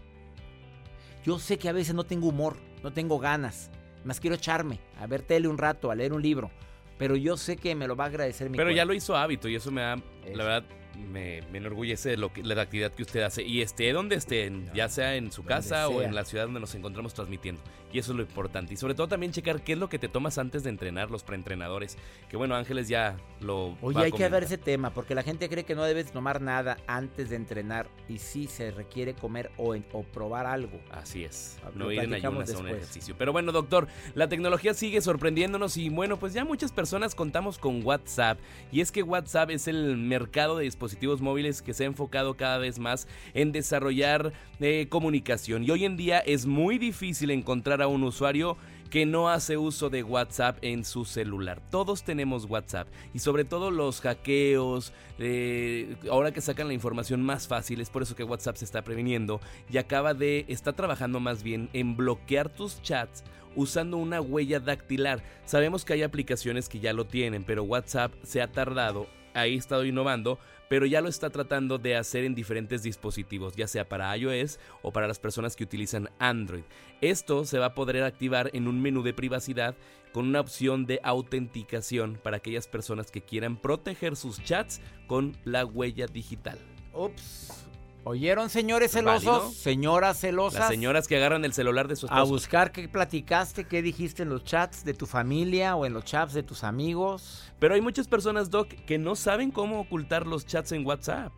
Yo 1.24 1.40
sé 1.40 1.58
que 1.58 1.70
a 1.70 1.74
veces 1.74 1.94
no 1.94 2.06
tengo 2.06 2.28
humor, 2.28 2.58
no 2.82 2.92
tengo 2.92 3.20
ganas. 3.20 3.70
Más 4.04 4.20
quiero 4.20 4.36
echarme 4.36 4.80
a 5.00 5.08
ver 5.08 5.22
tele 5.22 5.48
un 5.48 5.58
rato, 5.58 5.92
a 5.92 5.96
leer 5.96 6.12
un 6.12 6.22
libro. 6.22 6.52
Pero 6.98 7.16
yo 7.16 7.38
sé 7.38 7.56
que 7.56 7.76
me 7.76 7.88
lo 7.88 7.96
va 7.96 8.06
a 8.06 8.08
agradecer 8.08 8.50
mi 8.50 8.58
Pero 8.58 8.70
ya 8.72 8.78
cuerpo. 8.78 8.88
lo 8.88 8.94
hizo 8.96 9.16
hábito 9.16 9.48
y 9.48 9.56
eso 9.56 9.72
me 9.72 9.82
da, 9.82 9.96
la 10.34 10.44
verdad, 10.44 10.64
me, 10.96 11.42
me 11.52 11.58
enorgullece 11.58 12.10
de, 12.10 12.18
lo 12.18 12.32
que, 12.32 12.44
de 12.44 12.56
la 12.56 12.62
actividad 12.62 12.92
que 12.92 13.04
usted 13.04 13.22
hace. 13.22 13.44
Y 13.44 13.62
esté 13.62 13.92
donde 13.94 14.16
esté, 14.16 14.52
ya 14.74 14.90
sea 14.90 15.16
en 15.16 15.32
su 15.32 15.44
casa 15.44 15.88
o 15.90 16.00
sea. 16.00 16.08
en 16.08 16.16
la 16.16 16.26
ciudad 16.26 16.46
donde 16.46 16.60
nos 16.60 16.76
encontramos 16.76 17.14
transmitiendo. 17.14 17.62
Y 17.94 18.00
eso 18.00 18.12
es 18.12 18.18
lo 18.18 18.24
importante. 18.24 18.74
Y 18.74 18.78
sobre 18.78 18.96
todo 18.96 19.08
también 19.08 19.32
checar 19.32 19.64
qué 19.64 19.74
es 19.74 19.78
lo 19.80 19.88
que 19.88 20.00
te 20.00 20.08
tomas 20.10 20.38
antes 20.40 20.64
de 20.64 20.72
entrenar, 20.72 21.12
los 21.12 21.24
preentrenadores. 21.24 21.96
Que 22.28 22.36
bueno, 22.38 22.56
Ángeles 22.56 22.88
ya 22.90 23.16
lo. 23.40 23.78
Oye, 23.82 23.96
va 23.96 24.02
a 24.02 24.04
hay 24.06 24.12
que 24.12 24.28
ver 24.28 24.44
ese 24.44 24.58
tema, 24.58 24.90
porque 24.94 25.14
la 25.16 25.22
gente 25.24 25.48
cree 25.48 25.64
que 25.64 25.76
no 25.76 25.84
debes 25.84 26.12
tomar 26.12 26.42
nada 26.42 26.78
antes 26.88 27.30
de 27.30 27.36
entrenar. 27.36 27.88
Y 28.10 28.18
sí 28.18 28.48
se 28.48 28.72
requiere 28.72 29.14
comer 29.14 29.52
o, 29.58 29.76
en- 29.76 29.86
o 29.94 30.02
probar 30.04 30.48
algo. 30.48 30.80
Así 30.92 31.24
es, 31.24 31.60
Ah, 31.64 31.70
no 31.76 31.92
ir 31.92 32.00
en 32.00 32.14
ayunas 32.16 32.52
a 32.54 32.58
un 32.58 32.68
ejercicio. 32.68 33.16
Pero 33.18 33.32
bueno, 33.32 33.52
doctor, 33.52 33.88
la 34.16 34.28
tecnología 34.28 34.74
sigue 34.74 35.00
sorprendiéndonos 35.02 35.78
y 35.78 35.90
bueno, 35.90 36.18
pues 36.18 36.34
ya 36.34 36.44
muchas 36.46 36.72
personas 36.72 37.14
contamos 37.14 37.60
con 37.60 37.86
WhatsApp. 37.86 38.40
Y 38.72 38.82
es 38.82 38.92
que 38.92 39.04
WhatsApp 39.04 39.52
es 39.52 39.68
el 39.68 39.98
mercado 39.98 40.58
de 40.58 40.64
dispositivos 40.64 41.22
móviles 41.22 41.62
que 41.62 41.76
se 41.76 41.84
ha 41.84 41.88
enfocado 41.88 42.36
cada 42.38 42.58
vez 42.58 42.80
más 42.80 43.08
en 43.36 43.52
desarrollar 43.52 44.34
eh, 44.60 44.88
comunicación. 44.90 45.64
Y 45.64 45.70
hoy 45.70 45.86
en 45.86 45.96
día 45.96 46.20
es 46.20 46.48
muy 46.48 46.80
difícil 46.80 47.30
encontrar 47.30 47.83
a 47.84 47.88
un 47.88 48.04
usuario 48.04 48.58
que 48.94 49.08
no 49.08 49.28
hace 49.28 49.58
uso 49.58 49.90
de 49.90 50.04
WhatsApp 50.04 50.60
en 50.62 50.86
su 50.86 51.04
celular. 51.04 51.60
Todos 51.72 52.04
tenemos 52.04 52.46
WhatsApp 52.46 52.88
y 53.12 53.18
sobre 53.20 53.44
todo 53.44 53.72
los 53.72 54.02
hackeos, 54.02 54.94
eh, 55.18 55.96
ahora 56.12 56.32
que 56.32 56.42
sacan 56.42 56.68
la 56.68 56.76
información 56.76 57.24
más 57.24 57.48
fácil, 57.48 57.82
es 57.82 57.90
por 57.90 58.04
eso 58.04 58.16
que 58.16 58.24
WhatsApp 58.24 58.58
se 58.58 58.66
está 58.66 58.84
previniendo 58.84 59.42
y 59.72 59.78
acaba 59.78 60.14
de, 60.14 60.46
está 60.48 60.74
trabajando 60.74 61.20
más 61.20 61.42
bien 61.42 61.70
en 61.74 61.98
bloquear 61.98 62.50
tus 62.50 62.84
chats 62.84 63.24
usando 63.56 63.98
una 63.98 64.22
huella 64.22 64.60
dactilar. 64.60 65.24
Sabemos 65.46 65.86
que 65.86 65.94
hay 65.94 66.04
aplicaciones 66.04 66.70
que 66.70 66.80
ya 66.80 66.94
lo 66.94 67.06
tienen, 67.06 67.44
pero 67.44 67.64
WhatsApp 67.64 68.14
se 68.22 68.44
ha 68.44 68.52
tardado, 68.52 69.08
ahí 69.34 69.56
ha 69.56 69.58
estado 69.58 69.86
innovando 69.86 70.38
pero 70.74 70.88
ya 70.88 71.02
lo 71.02 71.08
está 71.08 71.30
tratando 71.30 71.78
de 71.78 71.96
hacer 71.96 72.24
en 72.24 72.34
diferentes 72.34 72.82
dispositivos, 72.82 73.56
ya 73.56 73.68
sea 73.68 73.88
para 73.88 74.18
iOS 74.18 74.58
o 74.82 74.92
para 74.92 75.08
las 75.08 75.20
personas 75.20 75.56
que 75.56 75.64
utilizan 75.64 76.10
Android. 76.18 76.64
Esto 77.00 77.46
se 77.46 77.60
va 77.60 77.68
a 77.68 77.76
poder 77.76 78.02
activar 78.02 78.50
en 78.54 78.68
un 78.68 78.82
menú 78.82 79.04
de 79.04 79.14
privacidad 79.14 79.76
con 80.14 80.28
una 80.28 80.40
opción 80.40 80.88
de 80.88 81.00
autenticación 81.04 82.20
para 82.24 82.38
aquellas 82.38 82.68
personas 82.68 83.12
que 83.12 83.22
quieran 83.22 83.56
proteger 83.56 84.16
sus 84.16 84.44
chats 84.44 84.82
con 85.06 85.38
la 85.46 85.64
huella 85.64 86.08
digital. 86.08 86.58
Ups. 86.92 87.68
¿Oyeron, 88.06 88.50
señores 88.50 88.92
celosos? 88.92 89.56
Señoras 89.56 90.20
celosas. 90.20 90.60
Las 90.62 90.70
señoras 90.70 91.08
que 91.08 91.16
agarran 91.16 91.46
el 91.46 91.54
celular 91.54 91.88
de 91.88 91.96
su 91.96 92.08
esposo. 92.08 92.22
A 92.22 92.26
buscar 92.26 92.72
qué 92.74 92.90
platicaste, 92.90 93.66
qué 93.66 93.82
dijiste 93.82 94.24
en 94.24 94.30
los 94.30 94.44
chats 94.44 94.84
de 94.84 94.94
tu 94.94 95.06
familia 95.06 95.76
o 95.76 95.86
en 95.86 95.94
los 95.94 96.04
chats 96.04 96.34
de 96.34 96.44
tus 96.44 96.66
amigos. 96.66 97.52
Pero 97.60 97.76
hay 97.76 97.82
muchas 97.82 98.08
personas, 98.10 98.50
Doc, 98.50 98.68
que 98.68 98.98
no 98.98 99.16
saben 99.16 99.52
cómo 99.52 99.80
ocultar 99.80 100.28
los 100.28 100.46
chats 100.46 100.74
en 100.74 100.86
WhatsApp. 100.86 101.32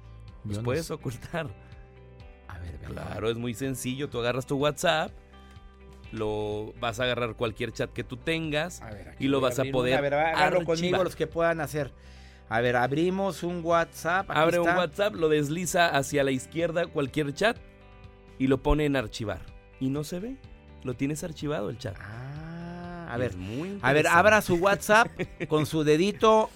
Los 0.44 0.60
puedes 0.60 0.90
ocultar. 0.90 1.48
A 2.48 2.58
ver, 2.60 2.80
Claro, 2.80 3.30
es 3.30 3.38
muy 3.38 3.54
sencillo. 3.54 4.10
Tú 4.10 4.20
agarras 4.20 4.48
tu 4.48 4.58
WhatsApp, 4.58 5.12
lo 6.12 6.74
vas 6.80 7.00
a 7.00 7.04
agarrar 7.04 7.36
cualquier 7.36 7.74
chat 7.74 7.92
que 7.92 8.04
tú 8.04 8.18
tengas 8.18 8.82
y 9.20 9.28
lo 9.28 9.40
vas 9.40 9.60
a 9.60 9.66
poder. 9.66 10.16
a 10.16 10.50
ver, 10.50 10.64
conmigo 10.64 11.04
los 11.04 11.16
que 11.16 11.28
puedan 11.28 11.62
hacer. 11.62 11.92
A 12.50 12.62
ver, 12.62 12.76
abrimos 12.76 13.44
un 13.44 13.62
WhatsApp. 13.64 14.30
Abre 14.30 14.60
un 14.60 14.70
WhatsApp, 14.70 15.16
lo 15.16 15.30
desliza 15.30 15.88
hacia 15.88 16.24
la 16.24 16.32
izquierda 16.32 16.86
cualquier 16.88 17.34
chat 17.34 17.58
y 18.38 18.48
lo 18.48 18.62
pone 18.62 18.86
en 18.86 18.96
archivar. 18.96 19.42
Y 19.80 19.90
no 19.90 20.04
se 20.04 20.20
ve. 20.20 20.38
Lo 20.84 20.94
tienes 20.94 21.24
archivado 21.24 21.70
el 21.70 21.78
chat. 21.78 21.98
Ah, 22.00 23.08
a 23.12 23.18
ver. 23.18 23.34
a 23.82 23.94
ver, 23.94 24.08
abra 24.08 24.42
su 24.42 24.56
WhatsApp 24.56 25.08
con 25.48 25.66
su 25.66 25.84
dedito. 25.84 26.50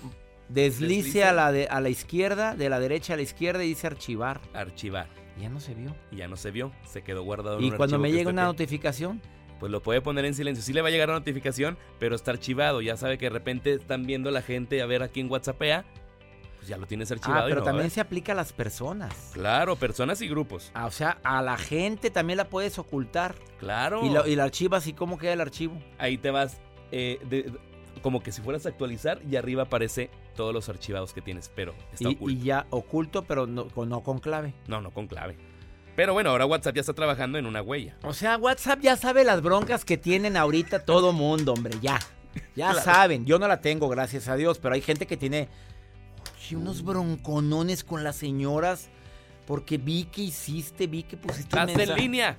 Deslice, 0.50 1.24
a 1.24 1.32
la, 1.32 1.52
de, 1.52 1.68
a 1.68 1.80
la 1.80 1.90
izquierda, 1.90 2.56
de 2.56 2.70
la 2.70 2.80
derecha 2.80 3.14
a 3.14 3.16
la 3.18 3.22
izquierda 3.22 3.64
y 3.64 3.70
dice 3.70 3.86
archivar. 3.86 4.42
Archivar. 4.54 5.08
ya 5.40 5.48
no 5.48 5.60
se 5.60 5.76
vio. 5.76 5.96
ya 6.12 6.28
no 6.28 6.38
se 6.38 6.50
vio. 6.50 6.72
Se 6.88 7.04
quedó 7.04 7.24
guardado 7.24 7.60
en 7.60 7.66
¿Y 7.66 7.72
cuando 7.72 8.00
me 8.00 8.12
llega 8.12 8.32
una 8.32 8.46
notificación? 8.46 9.22
Pues 9.60 9.72
lo 9.72 9.82
puede 9.82 10.02
poner 10.02 10.26
en 10.26 10.34
silencio. 10.34 10.64
Sí 10.64 10.74
le 10.74 10.82
va 10.82 10.88
a 10.88 10.92
llegar 10.92 11.10
una 11.10 11.20
notificación, 11.20 11.78
pero 12.00 12.16
está 12.16 12.32
archivado. 12.32 12.82
Ya 12.82 12.98
sabe 12.98 13.18
que 13.18 13.26
de 13.26 13.32
repente 13.32 13.74
están 13.74 14.06
viendo 14.06 14.32
la 14.32 14.42
gente 14.42 14.82
a 14.82 14.86
ver 14.86 15.04
a 15.04 15.10
quién 15.10 15.30
WhatsAppea. 15.30 15.86
Pues 16.58 16.68
ya 16.68 16.78
lo 16.78 16.88
tienes 16.88 17.12
archivado. 17.12 17.44
Ah, 17.44 17.48
pero 17.48 17.64
también 17.64 17.90
se 17.90 18.02
aplica 18.02 18.34
a 18.34 18.36
las 18.36 18.52
personas. 18.52 19.14
Claro, 19.34 19.76
personas 19.76 20.22
y 20.22 20.28
grupos. 20.28 20.72
Ah, 20.74 20.88
o 20.88 20.92
sea, 20.92 21.20
a 21.24 21.42
la 21.42 21.58
gente 21.58 22.10
también 22.10 22.38
la 22.38 22.50
puedes 22.50 22.78
ocultar. 22.80 23.36
Claro. 23.60 24.02
Y, 24.26 24.36
la 24.36 24.44
archivas 24.44 24.88
y 24.88 24.94
cómo 24.94 25.18
queda 25.18 25.34
el 25.34 25.42
archivo. 25.42 25.82
Ahí 25.98 26.18
te 26.18 26.32
vas, 26.32 26.58
eh, 26.92 27.20
como 28.02 28.22
que 28.22 28.32
si 28.32 28.42
fueras 28.42 28.66
a 28.66 28.70
actualizar 28.70 29.22
y 29.30 29.36
arriba 29.38 29.64
aparece 29.64 30.10
todos 30.36 30.54
los 30.54 30.70
archivados 30.70 31.14
que 31.14 31.22
tienes, 31.22 31.50
pero 31.54 31.74
está 31.94 32.10
oculto. 32.10 32.30
Y 32.30 32.44
ya 32.44 32.66
oculto, 32.70 33.24
pero 33.24 33.48
no, 33.48 33.68
no 33.74 34.04
con 34.04 34.20
clave. 34.20 34.54
No, 34.68 34.82
no 34.82 34.92
con 34.92 35.08
clave. 35.08 35.38
Pero 36.00 36.14
bueno, 36.14 36.30
ahora 36.30 36.46
WhatsApp 36.46 36.76
ya 36.76 36.80
está 36.80 36.94
trabajando 36.94 37.38
en 37.40 37.46
una 37.46 37.62
huella. 37.62 37.98
O 38.04 38.14
sea, 38.14 38.38
WhatsApp 38.38 38.80
ya 38.80 38.96
sabe 38.96 39.26
las 39.26 39.42
broncas 39.42 39.84
que 39.84 39.98
tienen 39.98 40.38
ahorita 40.38 40.86
todo 40.86 41.12
mundo, 41.12 41.52
hombre, 41.52 41.78
ya. 41.82 42.00
Ya 42.56 42.74
saben. 42.74 43.26
Yo 43.26 43.38
no 43.38 43.50
la 43.50 43.60
tengo, 43.60 43.90
gracias 43.90 44.30
a 44.30 44.38
Dios, 44.38 44.60
pero 44.60 44.76
hay 44.76 44.82
gente 44.82 45.08
que 45.08 45.18
tiene 45.18 45.50
unos 46.54 46.86
bronconones 46.86 47.84
con 47.84 48.06
las 48.06 48.16
señoras 48.16 48.88
porque 49.46 49.78
vi 49.78 50.06
que 50.06 50.22
hiciste, 50.22 50.88
vi 50.88 51.04
que 51.04 51.18
pusiste 51.18 51.60
Estás 51.60 51.78
en 51.78 51.96
línea. 51.96 52.38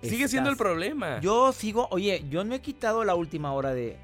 Sigue 0.00 0.26
siendo 0.26 0.48
el 0.48 0.56
problema. 0.56 1.20
Yo 1.20 1.52
sigo, 1.52 1.88
oye, 1.90 2.24
yo 2.30 2.42
no 2.42 2.54
he 2.54 2.62
quitado 2.62 3.04
la 3.04 3.14
última 3.14 3.52
hora 3.52 3.74
de 3.74 3.98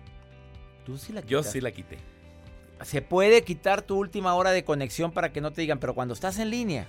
Tú 0.84 0.98
sí 0.98 1.14
la 1.14 1.22
quitaste. 1.22 1.32
Yo 1.32 1.42
sí 1.42 1.62
la 1.62 1.70
quité. 1.70 1.96
Se 2.82 3.00
puede 3.00 3.44
quitar 3.44 3.80
tu 3.80 3.96
última 3.96 4.34
hora 4.34 4.50
de 4.50 4.62
conexión 4.62 5.10
para 5.10 5.32
que 5.32 5.40
no 5.40 5.54
te 5.54 5.62
digan, 5.62 5.78
pero 5.78 5.94
cuando 5.94 6.12
estás 6.12 6.38
en 6.38 6.50
línea, 6.50 6.86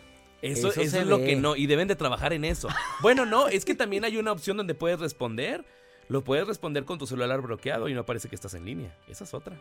eso, 0.52 0.72
es 0.72 0.94
lo 1.06 1.20
que 1.20 1.36
no, 1.36 1.56
y 1.56 1.68
deben 1.68 1.88
de 1.88 1.96
trabajar 1.96 2.34
en 2.34 2.46
eso. 2.46 2.68
Bueno, 3.02 3.26
no, 3.26 3.48
es 3.48 3.66
que 3.66 3.76
también 3.76 4.06
hay 4.06 4.18
una 4.18 4.32
opción 4.32 4.58
donde 4.58 4.74
puedes 4.74 5.00
responder. 5.00 5.66
Lo 6.08 6.24
puedes 6.24 6.48
responder 6.48 6.86
con 6.86 6.98
tu 7.00 7.08
celular 7.08 7.42
bloqueado 7.42 7.90
y 7.90 7.94
no 7.94 8.06
parece 8.06 8.30
que 8.30 8.36
estás 8.36 8.54
en 8.54 8.66
línea. 8.66 8.96
Esa 9.08 9.24
es 9.24 9.34
otra. 9.34 9.60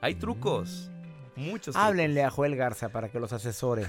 Hay 0.00 0.14
trucos. 0.14 0.90
Mm. 1.34 1.50
Muchos. 1.50 1.76
Háblenle 1.76 2.24
a 2.24 2.30
Joel 2.30 2.56
Garza 2.56 2.88
para 2.88 3.08
que 3.08 3.20
los 3.20 3.32
asesore. 3.32 3.86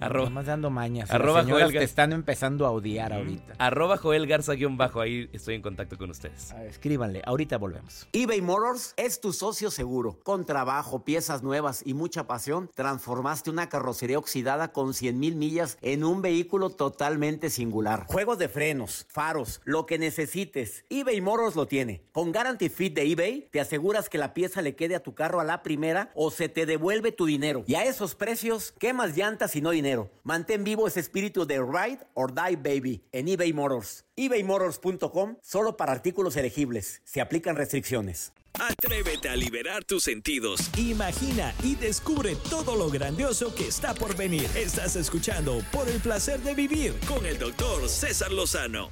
Arroba, 0.00 0.30
más 0.30 0.46
dando 0.46 0.70
mañas. 0.70 1.10
Arroba 1.10 1.44
Joel 1.44 1.72
te 1.72 1.82
están 1.82 2.12
empezando 2.12 2.66
a 2.66 2.70
odiar 2.70 3.12
ahorita. 3.12 3.54
Arroba 3.58 3.96
Joel 3.96 4.26
Garza 4.26 4.54
guion 4.54 4.76
bajo. 4.76 5.00
Ahí 5.00 5.28
estoy 5.32 5.56
en 5.56 5.62
contacto 5.62 5.98
con 5.98 6.10
ustedes. 6.10 6.54
escríbanle. 6.68 7.22
Ahorita 7.24 7.58
volvemos. 7.58 8.06
eBay 8.12 8.40
Motors 8.40 8.94
es 8.96 9.20
tu 9.20 9.32
socio 9.32 9.70
seguro. 9.70 10.18
Con 10.22 10.44
trabajo, 10.44 11.04
piezas 11.04 11.42
nuevas 11.42 11.82
y 11.84 11.94
mucha 11.94 12.26
pasión, 12.26 12.70
transformaste 12.74 13.50
una 13.50 13.68
carrocería 13.68 14.18
oxidada 14.18 14.72
con 14.72 14.94
100 14.94 15.18
mil 15.18 15.34
millas 15.34 15.78
en 15.82 16.04
un 16.04 16.22
vehículo 16.22 16.70
totalmente 16.70 17.50
singular. 17.50 18.04
Juegos 18.06 18.38
de 18.38 18.48
frenos, 18.48 19.06
faros, 19.08 19.60
lo 19.64 19.86
que 19.86 19.98
necesites. 19.98 20.84
eBay 20.88 21.20
Motors 21.20 21.56
lo 21.56 21.66
tiene. 21.66 22.02
Con 22.12 22.32
Guarantee 22.32 22.70
Fit 22.70 22.94
de 22.94 23.10
eBay, 23.10 23.48
te 23.50 23.60
aseguras 23.60 24.08
que 24.08 24.18
la 24.18 24.32
pieza 24.32 24.62
le 24.62 24.76
quede 24.76 24.94
a 24.94 25.02
tu 25.02 25.14
carro 25.14 25.40
a 25.40 25.44
la 25.44 25.62
primera 25.62 26.10
o 26.14 26.30
se 26.30 26.48
te 26.48 26.66
devuelve 26.66 27.10
tu 27.10 27.26
dinero. 27.26 27.64
Y 27.66 27.74
a 27.74 27.84
esos 27.84 28.14
precios, 28.14 28.72
¿qué 28.78 28.92
más 28.92 29.16
llantas 29.16 29.56
y 29.56 29.60
no 29.60 29.70
dinero? 29.70 29.87
Mantén 30.24 30.64
vivo 30.64 30.86
ese 30.86 31.00
espíritu 31.00 31.46
de 31.46 31.58
Ride 31.58 32.00
or 32.14 32.32
Die 32.34 32.56
Baby 32.56 33.02
en 33.12 33.28
eBay 33.28 33.52
Motors. 33.52 34.04
ebaymotors.com 34.16 35.36
solo 35.42 35.76
para 35.76 35.92
artículos 35.92 36.36
elegibles. 36.36 37.00
Se 37.04 37.20
aplican 37.20 37.56
restricciones. 37.56 38.32
Atrévete 38.54 39.28
a 39.28 39.36
liberar 39.36 39.84
tus 39.84 40.02
sentidos. 40.02 40.70
Imagina 40.76 41.54
y 41.62 41.76
descubre 41.76 42.36
todo 42.50 42.74
lo 42.74 42.90
grandioso 42.90 43.54
que 43.54 43.68
está 43.68 43.94
por 43.94 44.16
venir. 44.16 44.48
Estás 44.56 44.96
escuchando 44.96 45.62
Por 45.70 45.88
el 45.88 46.00
placer 46.00 46.40
de 46.40 46.54
vivir 46.54 46.94
con 47.06 47.24
el 47.24 47.38
doctor 47.38 47.88
César 47.88 48.32
Lozano. 48.32 48.90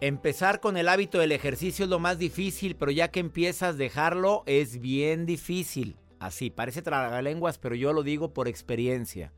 Empezar 0.00 0.60
con 0.60 0.76
el 0.76 0.88
hábito 0.88 1.18
del 1.18 1.32
ejercicio 1.32 1.84
es 1.84 1.88
lo 1.88 2.00
más 2.00 2.18
difícil, 2.18 2.74
pero 2.74 2.90
ya 2.90 3.08
que 3.08 3.20
empiezas 3.20 3.74
a 3.74 3.78
dejarlo 3.78 4.42
es 4.46 4.80
bien 4.80 5.26
difícil. 5.26 5.96
Así, 6.18 6.50
parece 6.50 6.82
tragalenguas, 6.82 7.58
pero 7.58 7.74
yo 7.74 7.92
lo 7.92 8.02
digo 8.02 8.34
por 8.34 8.48
experiencia. 8.48 9.32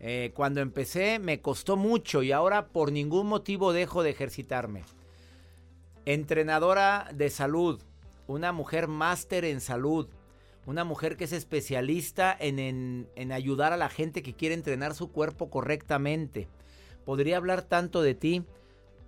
Eh, 0.00 0.30
cuando 0.34 0.60
empecé 0.60 1.18
me 1.18 1.40
costó 1.40 1.76
mucho 1.76 2.22
y 2.22 2.30
ahora 2.30 2.68
por 2.68 2.92
ningún 2.92 3.26
motivo 3.26 3.72
dejo 3.72 4.02
de 4.02 4.10
ejercitarme. 4.10 4.84
Entrenadora 6.04 7.08
de 7.12 7.30
salud, 7.30 7.82
una 8.26 8.52
mujer 8.52 8.88
máster 8.88 9.44
en 9.44 9.60
salud, 9.60 10.08
una 10.66 10.84
mujer 10.84 11.16
que 11.16 11.24
es 11.24 11.32
especialista 11.32 12.36
en, 12.38 13.08
en, 13.14 13.32
ayudar 13.32 13.72
a 13.72 13.76
la 13.76 13.88
gente 13.88 14.22
que 14.22 14.34
quiere 14.34 14.54
entrenar 14.54 14.94
su 14.94 15.10
cuerpo 15.10 15.50
correctamente. 15.50 16.48
Podría 17.04 17.38
hablar 17.38 17.62
tanto 17.62 18.02
de 18.02 18.14
ti, 18.14 18.44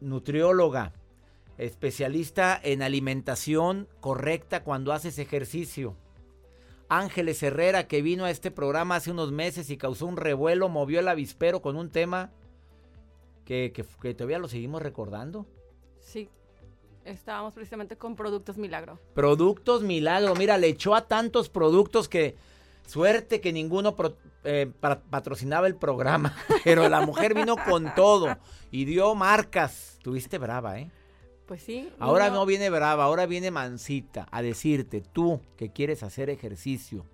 nutrióloga, 0.01 0.95
especialista 1.59 2.59
en 2.63 2.83
alimentación 2.83 3.89
correcta 4.01 4.65
cuando 4.65 4.93
haces 4.93 5.19
ejercicio 5.19 5.97
Ángeles 6.91 7.41
Herrera, 7.43 7.87
que 7.87 8.03
vino 8.03 8.25
a 8.25 8.31
este 8.31 8.51
programa 8.51 8.97
hace 8.97 9.13
unos 9.13 9.31
meses 9.31 9.71
y 9.71 9.77
causó 9.77 10.07
un 10.07 10.17
revuelo, 10.17 10.69
movió 10.69 10.99
el 10.99 11.09
avispero 11.09 11.63
con 11.63 11.77
un 11.77 11.89
tema 11.89 12.33
que, 13.45 13.73
todavía 14.17 14.39
lo 14.39 14.49
seguimos 14.49 14.83
recordando. 14.83 15.47
Sí, 16.01 16.29
estábamos 17.05 17.55
precisamente 17.55 17.97
con 17.97 18.17
Productos 18.17 18.59
Milagro. 18.59 18.99
Productos 19.15 19.83
Milagro, 19.83 20.35
mira, 20.35 20.59
le 20.59 20.67
echó 20.67 20.97
a 20.97 21.07
tantos 21.07 21.49
productos 21.49 22.09
que 22.09 22.37
suerte 22.87 23.41
que 23.41 23.53
ninguno 23.53 23.95
eh, 24.43 24.71
patrocinaba 25.11 25.69
el 25.69 25.77
programa, 25.77 26.37
pero 26.65 26.89
la 26.89 27.01
mujer 27.03 27.35
vino 27.35 27.57
con 27.57 27.95
todo 27.95 28.37
y 28.73 28.85
dio 28.85 29.15
marcas. 29.15 29.99
Tuviste 30.03 30.39
brava, 30.39 30.81
¿eh? 30.81 30.91
Pues 31.51 31.63
sí. 31.63 31.91
Ahora 31.99 32.31
no 32.31 32.47
viene 32.47 32.71
brava, 32.71 33.03
ahora 33.03 33.27
viene 33.27 33.51
mansita 33.51 34.29
a 34.31 34.41
decirte, 34.41 35.01
tú 35.01 35.41
que 35.57 35.73
quieres 35.73 36.05
hacer 36.05 36.31
ejercicio 36.31 37.07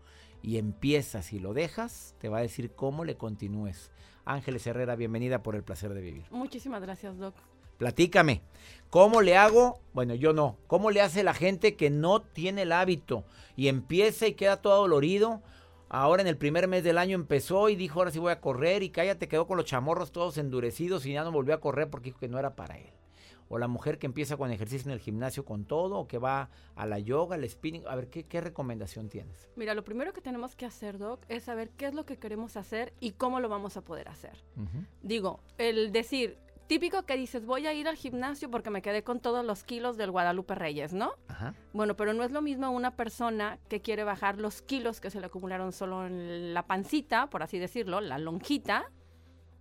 y 0.42 0.58
empiezas 0.58 1.32
y 1.32 1.38
lo 1.38 1.54
dejas, 1.54 2.14
te 2.18 2.28
va 2.28 2.36
a 2.36 2.42
decir 2.42 2.70
cómo 2.72 3.06
le 3.06 3.16
continúes. 3.16 3.90
Ángeles 4.26 4.66
Herrera, 4.66 4.94
bienvenida 4.94 5.42
por 5.42 5.54
el 5.54 5.62
placer 5.62 5.94
de 5.94 6.02
vivir. 6.02 6.24
Muchísimas 6.30 6.82
gracias, 6.82 7.16
Doc. 7.16 7.34
Platícame, 7.78 8.42
¿cómo 8.90 9.22
le 9.22 9.38
hago? 9.38 9.80
Bueno, 9.94 10.14
yo 10.14 10.34
no. 10.34 10.58
¿Cómo 10.66 10.90
le 10.90 11.00
hace 11.00 11.22
la 11.22 11.32
gente 11.32 11.74
que 11.74 11.88
no 11.88 12.20
tiene 12.20 12.60
el 12.60 12.72
hábito 12.72 13.24
y 13.56 13.68
empieza 13.68 14.26
y 14.26 14.34
queda 14.34 14.60
todo 14.60 14.82
dolorido? 14.82 15.40
ahora 15.88 16.20
en 16.20 16.28
el 16.28 16.36
primer 16.36 16.68
mes 16.68 16.84
del 16.84 16.98
año 16.98 17.14
empezó 17.14 17.70
y 17.70 17.76
dijo, 17.76 18.00
ahora 18.00 18.10
sí 18.10 18.18
voy 18.18 18.32
a 18.32 18.42
correr 18.42 18.82
y 18.82 18.90
cállate, 18.90 19.28
quedó 19.28 19.46
con 19.46 19.56
los 19.56 19.64
chamorros 19.64 20.12
todos 20.12 20.36
endurecidos 20.36 21.06
y 21.06 21.14
ya 21.14 21.24
no 21.24 21.32
volvió 21.32 21.54
a 21.54 21.60
correr 21.60 21.88
porque 21.88 22.10
dijo 22.10 22.18
que 22.18 22.28
no 22.28 22.38
era 22.38 22.54
para 22.54 22.76
él. 22.76 22.92
O 23.48 23.58
la 23.58 23.68
mujer 23.68 23.98
que 23.98 24.06
empieza 24.06 24.36
con 24.36 24.50
ejercicio 24.50 24.90
en 24.90 24.94
el 24.94 25.00
gimnasio 25.00 25.44
con 25.44 25.64
todo, 25.64 25.98
o 25.98 26.08
que 26.08 26.18
va 26.18 26.50
a 26.74 26.86
la 26.86 26.98
yoga, 26.98 27.36
al 27.36 27.48
spinning. 27.48 27.84
A 27.86 27.94
ver, 27.94 28.08
¿qué, 28.08 28.24
qué 28.24 28.40
recomendación 28.40 29.08
tienes? 29.08 29.48
Mira, 29.56 29.74
lo 29.74 29.84
primero 29.84 30.12
que 30.12 30.20
tenemos 30.20 30.56
que 30.56 30.66
hacer, 30.66 30.98
Doc, 30.98 31.24
es 31.28 31.44
saber 31.44 31.70
qué 31.70 31.86
es 31.86 31.94
lo 31.94 32.04
que 32.04 32.16
queremos 32.18 32.56
hacer 32.56 32.92
y 33.00 33.12
cómo 33.12 33.40
lo 33.40 33.48
vamos 33.48 33.76
a 33.76 33.82
poder 33.82 34.08
hacer. 34.08 34.42
Digo, 35.02 35.40
el 35.58 35.92
decir, 35.92 36.38
típico 36.66 37.04
que 37.04 37.16
dices, 37.16 37.46
voy 37.46 37.66
a 37.66 37.72
ir 37.72 37.88
al 37.88 37.96
gimnasio 37.96 38.50
porque 38.50 38.70
me 38.70 38.82
quedé 38.82 39.02
con 39.02 39.20
todos 39.20 39.44
los 39.44 39.64
kilos 39.64 39.96
del 39.96 40.10
Guadalupe 40.10 40.54
Reyes, 40.54 40.92
¿no? 40.92 41.12
Ajá. 41.28 41.54
Bueno, 41.72 41.96
pero 41.96 42.12
no 42.12 42.24
es 42.24 42.32
lo 42.32 42.42
mismo 42.42 42.70
una 42.70 42.96
persona 42.96 43.58
que 43.68 43.80
quiere 43.80 44.04
bajar 44.04 44.38
los 44.38 44.62
kilos 44.62 45.00
que 45.00 45.10
se 45.10 45.20
le 45.20 45.26
acumularon 45.26 45.72
solo 45.72 46.06
en 46.06 46.54
la 46.54 46.66
pancita, 46.66 47.28
por 47.28 47.42
así 47.42 47.58
decirlo, 47.58 48.00
la 48.00 48.18
lonjita, 48.18 48.90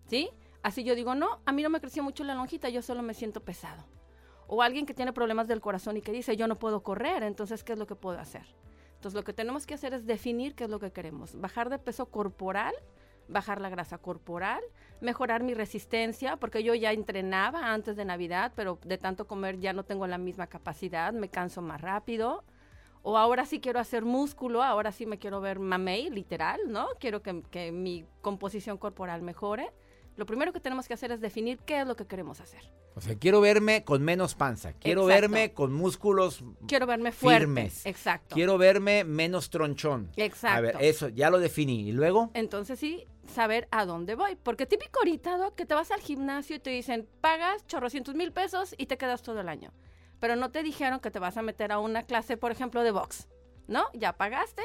¿sí? 0.08 0.30
Así 0.65 0.84
yo 0.84 0.95
digo, 0.95 1.13
no, 1.13 1.41
a 1.45 1.51
mí 1.51 1.62
no 1.62 1.69
me 1.69 1.79
creció 1.79 2.01
mucho 2.01 2.24
la 2.24 2.34
lonjita, 2.34 2.69
yo 2.69 2.81
solo 2.81 3.03
me 3.03 3.13
siento 3.13 3.39
pesado. 3.39 3.86
O 4.48 4.63
alguien 4.63 4.88
que 4.88 4.95
tiene 4.95 5.13
problemas 5.13 5.48
del 5.48 5.62
corazón 5.62 5.95
y 5.95 6.01
que 6.01 6.12
dice, 6.12 6.36
yo 6.38 6.48
no 6.48 6.57
puedo 6.57 6.81
correr, 6.81 7.22
entonces, 7.22 7.63
¿qué 7.63 7.74
es 7.74 7.77
lo 7.77 7.86
que 7.86 7.93
puedo 7.93 8.17
hacer? 8.17 8.48
Entonces, 8.95 9.13
lo 9.13 9.24
que 9.24 9.31
tenemos 9.31 9.67
que 9.67 9.75
hacer 9.75 9.93
es 9.93 10.07
definir 10.07 10.55
qué 10.55 10.63
es 10.63 10.72
lo 10.72 10.79
que 10.79 10.91
queremos. 10.91 11.39
Bajar 11.39 11.69
de 11.69 11.77
peso 11.77 12.07
corporal, 12.07 12.74
bajar 13.27 13.62
la 13.62 13.69
grasa 13.69 14.00
corporal, 14.00 14.63
mejorar 15.01 15.43
mi 15.43 15.53
resistencia, 15.53 16.38
porque 16.38 16.63
yo 16.63 16.74
ya 16.74 16.93
entrenaba 16.93 17.72
antes 17.72 17.95
de 17.95 18.03
Navidad, 18.03 18.51
pero 18.55 18.79
de 18.84 18.98
tanto 18.98 19.27
comer 19.27 19.60
ya 19.60 19.72
no 19.72 19.84
tengo 19.84 20.07
la 20.07 20.17
misma 20.17 20.48
capacidad, 20.48 21.13
me 21.13 21.29
canso 21.29 21.62
más 21.62 21.79
rápido. 21.79 22.43
O 23.03 23.19
ahora 23.19 23.45
sí 23.45 23.60
quiero 23.60 23.79
hacer 23.79 24.03
músculo, 24.03 24.63
ahora 24.63 24.91
sí 24.91 25.05
me 25.05 25.19
quiero 25.19 25.41
ver 25.41 25.60
mamey, 25.60 26.10
literal, 26.10 26.62
¿no? 26.65 26.88
Quiero 27.00 27.22
que, 27.22 27.43
que 27.51 27.72
mi 27.72 28.07
composición 28.22 28.79
corporal 28.79 29.22
mejore. 29.22 29.72
Lo 30.15 30.25
primero 30.25 30.53
que 30.53 30.60
tenemos 30.60 30.88
que 30.88 30.93
hacer 30.93 31.12
es 31.12 31.19
definir 31.19 31.60
qué 31.60 31.81
es 31.81 31.88
lo 31.88 31.95
que 31.95 32.05
queremos 32.05 32.39
hacer. 32.39 32.62
O 32.95 33.01
sea, 33.01 33.15
quiero 33.15 33.41
verme 33.41 33.84
con 33.84 34.01
menos 34.01 34.34
panza. 34.36 34.72
Quiero 34.74 35.01
Exacto. 35.10 35.22
verme 35.22 35.53
con 35.53 35.74
músculos 35.74 36.43
Quiero 36.67 36.86
verme 36.88 37.12
fuerte. 37.12 37.39
firmes. 37.41 37.86
Exacto. 37.86 38.34
Quiero 38.36 38.57
verme 38.57 39.03
menos 39.03 39.50
tronchón. 39.50 40.10
Exacto. 40.15 40.57
A 40.57 40.62
ver, 40.62 40.77
eso, 40.79 41.10
ya 41.10 41.29
lo 41.29 41.39
definí. 41.39 41.89
¿Y 41.89 41.91
luego? 41.91 42.31
Entonces 42.34 42.79
sí, 42.79 43.05
saber 43.27 43.67
a 43.72 43.86
dónde 43.86 44.15
voy. 44.15 44.38
Porque 44.41 44.65
típico 44.65 45.00
ahorita, 45.00 45.38
Doc, 45.38 45.55
que 45.55 45.65
te 45.65 45.74
vas 45.74 45.91
al 45.91 46.00
gimnasio 46.00 46.55
y 46.55 46.60
te 46.60 46.69
dicen, 46.69 47.07
pagas 47.19 47.67
chorrocientos 47.67 48.15
mil 48.15 48.31
pesos 48.31 48.74
y 48.77 48.86
te 48.86 48.98
quedas 48.98 49.22
todo 49.22 49.41
el 49.41 49.50
año. 49.50 49.74
Pero 50.22 50.38
no 50.38 50.50
te 50.50 50.63
dijeron 50.63 51.01
que 51.01 51.12
te 51.12 51.19
vas 51.19 51.36
a 51.36 51.41
meter 51.41 51.74
a 51.74 51.79
una 51.79 52.03
clase, 52.03 52.38
por 52.38 52.51
ejemplo, 52.53 52.84
de 52.84 52.91
box. 52.91 53.27
¿No? 53.67 53.84
Ya 53.93 54.13
pagaste, 54.13 54.62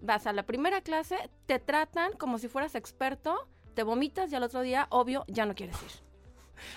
vas 0.00 0.26
a 0.28 0.32
la 0.32 0.44
primera 0.44 0.82
clase, 0.82 1.16
te 1.46 1.58
tratan 1.58 2.12
como 2.12 2.38
si 2.38 2.46
fueras 2.46 2.74
experto, 2.76 3.48
te 3.72 3.82
vomitas 3.82 4.30
y 4.32 4.36
al 4.36 4.42
otro 4.42 4.60
día, 4.62 4.86
obvio, 4.90 5.24
ya 5.28 5.46
no 5.46 5.54
quieres 5.54 5.76
ir. 5.82 6.12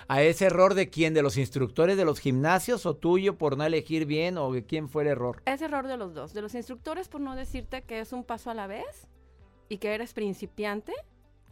¿A 0.08 0.22
ese 0.24 0.46
error 0.46 0.74
de 0.74 0.90
quién? 0.90 1.14
¿De 1.14 1.22
los 1.22 1.38
instructores 1.38 1.98
de 1.98 2.06
los 2.06 2.20
gimnasios 2.20 2.86
o 2.86 2.96
tuyo 2.96 3.38
por 3.38 3.58
no 3.58 3.64
elegir 3.64 4.06
bien 4.06 4.38
o 4.38 4.52
de 4.52 4.66
quién 4.66 4.90
fue 4.90 5.04
el 5.04 5.10
error? 5.10 5.42
Es 5.46 5.62
error 5.62 5.88
de 5.88 5.98
los 5.98 6.14
dos. 6.14 6.34
De 6.34 6.42
los 6.42 6.56
instructores 6.56 7.08
por 7.08 7.22
no 7.22 7.36
decirte 7.36 7.84
que 7.84 8.00
es 8.00 8.14
un 8.14 8.24
paso 8.24 8.50
a 8.50 8.54
la 8.54 8.68
vez 8.68 9.08
y 9.70 9.78
que 9.78 9.94
eres 9.94 10.14
principiante. 10.14 10.94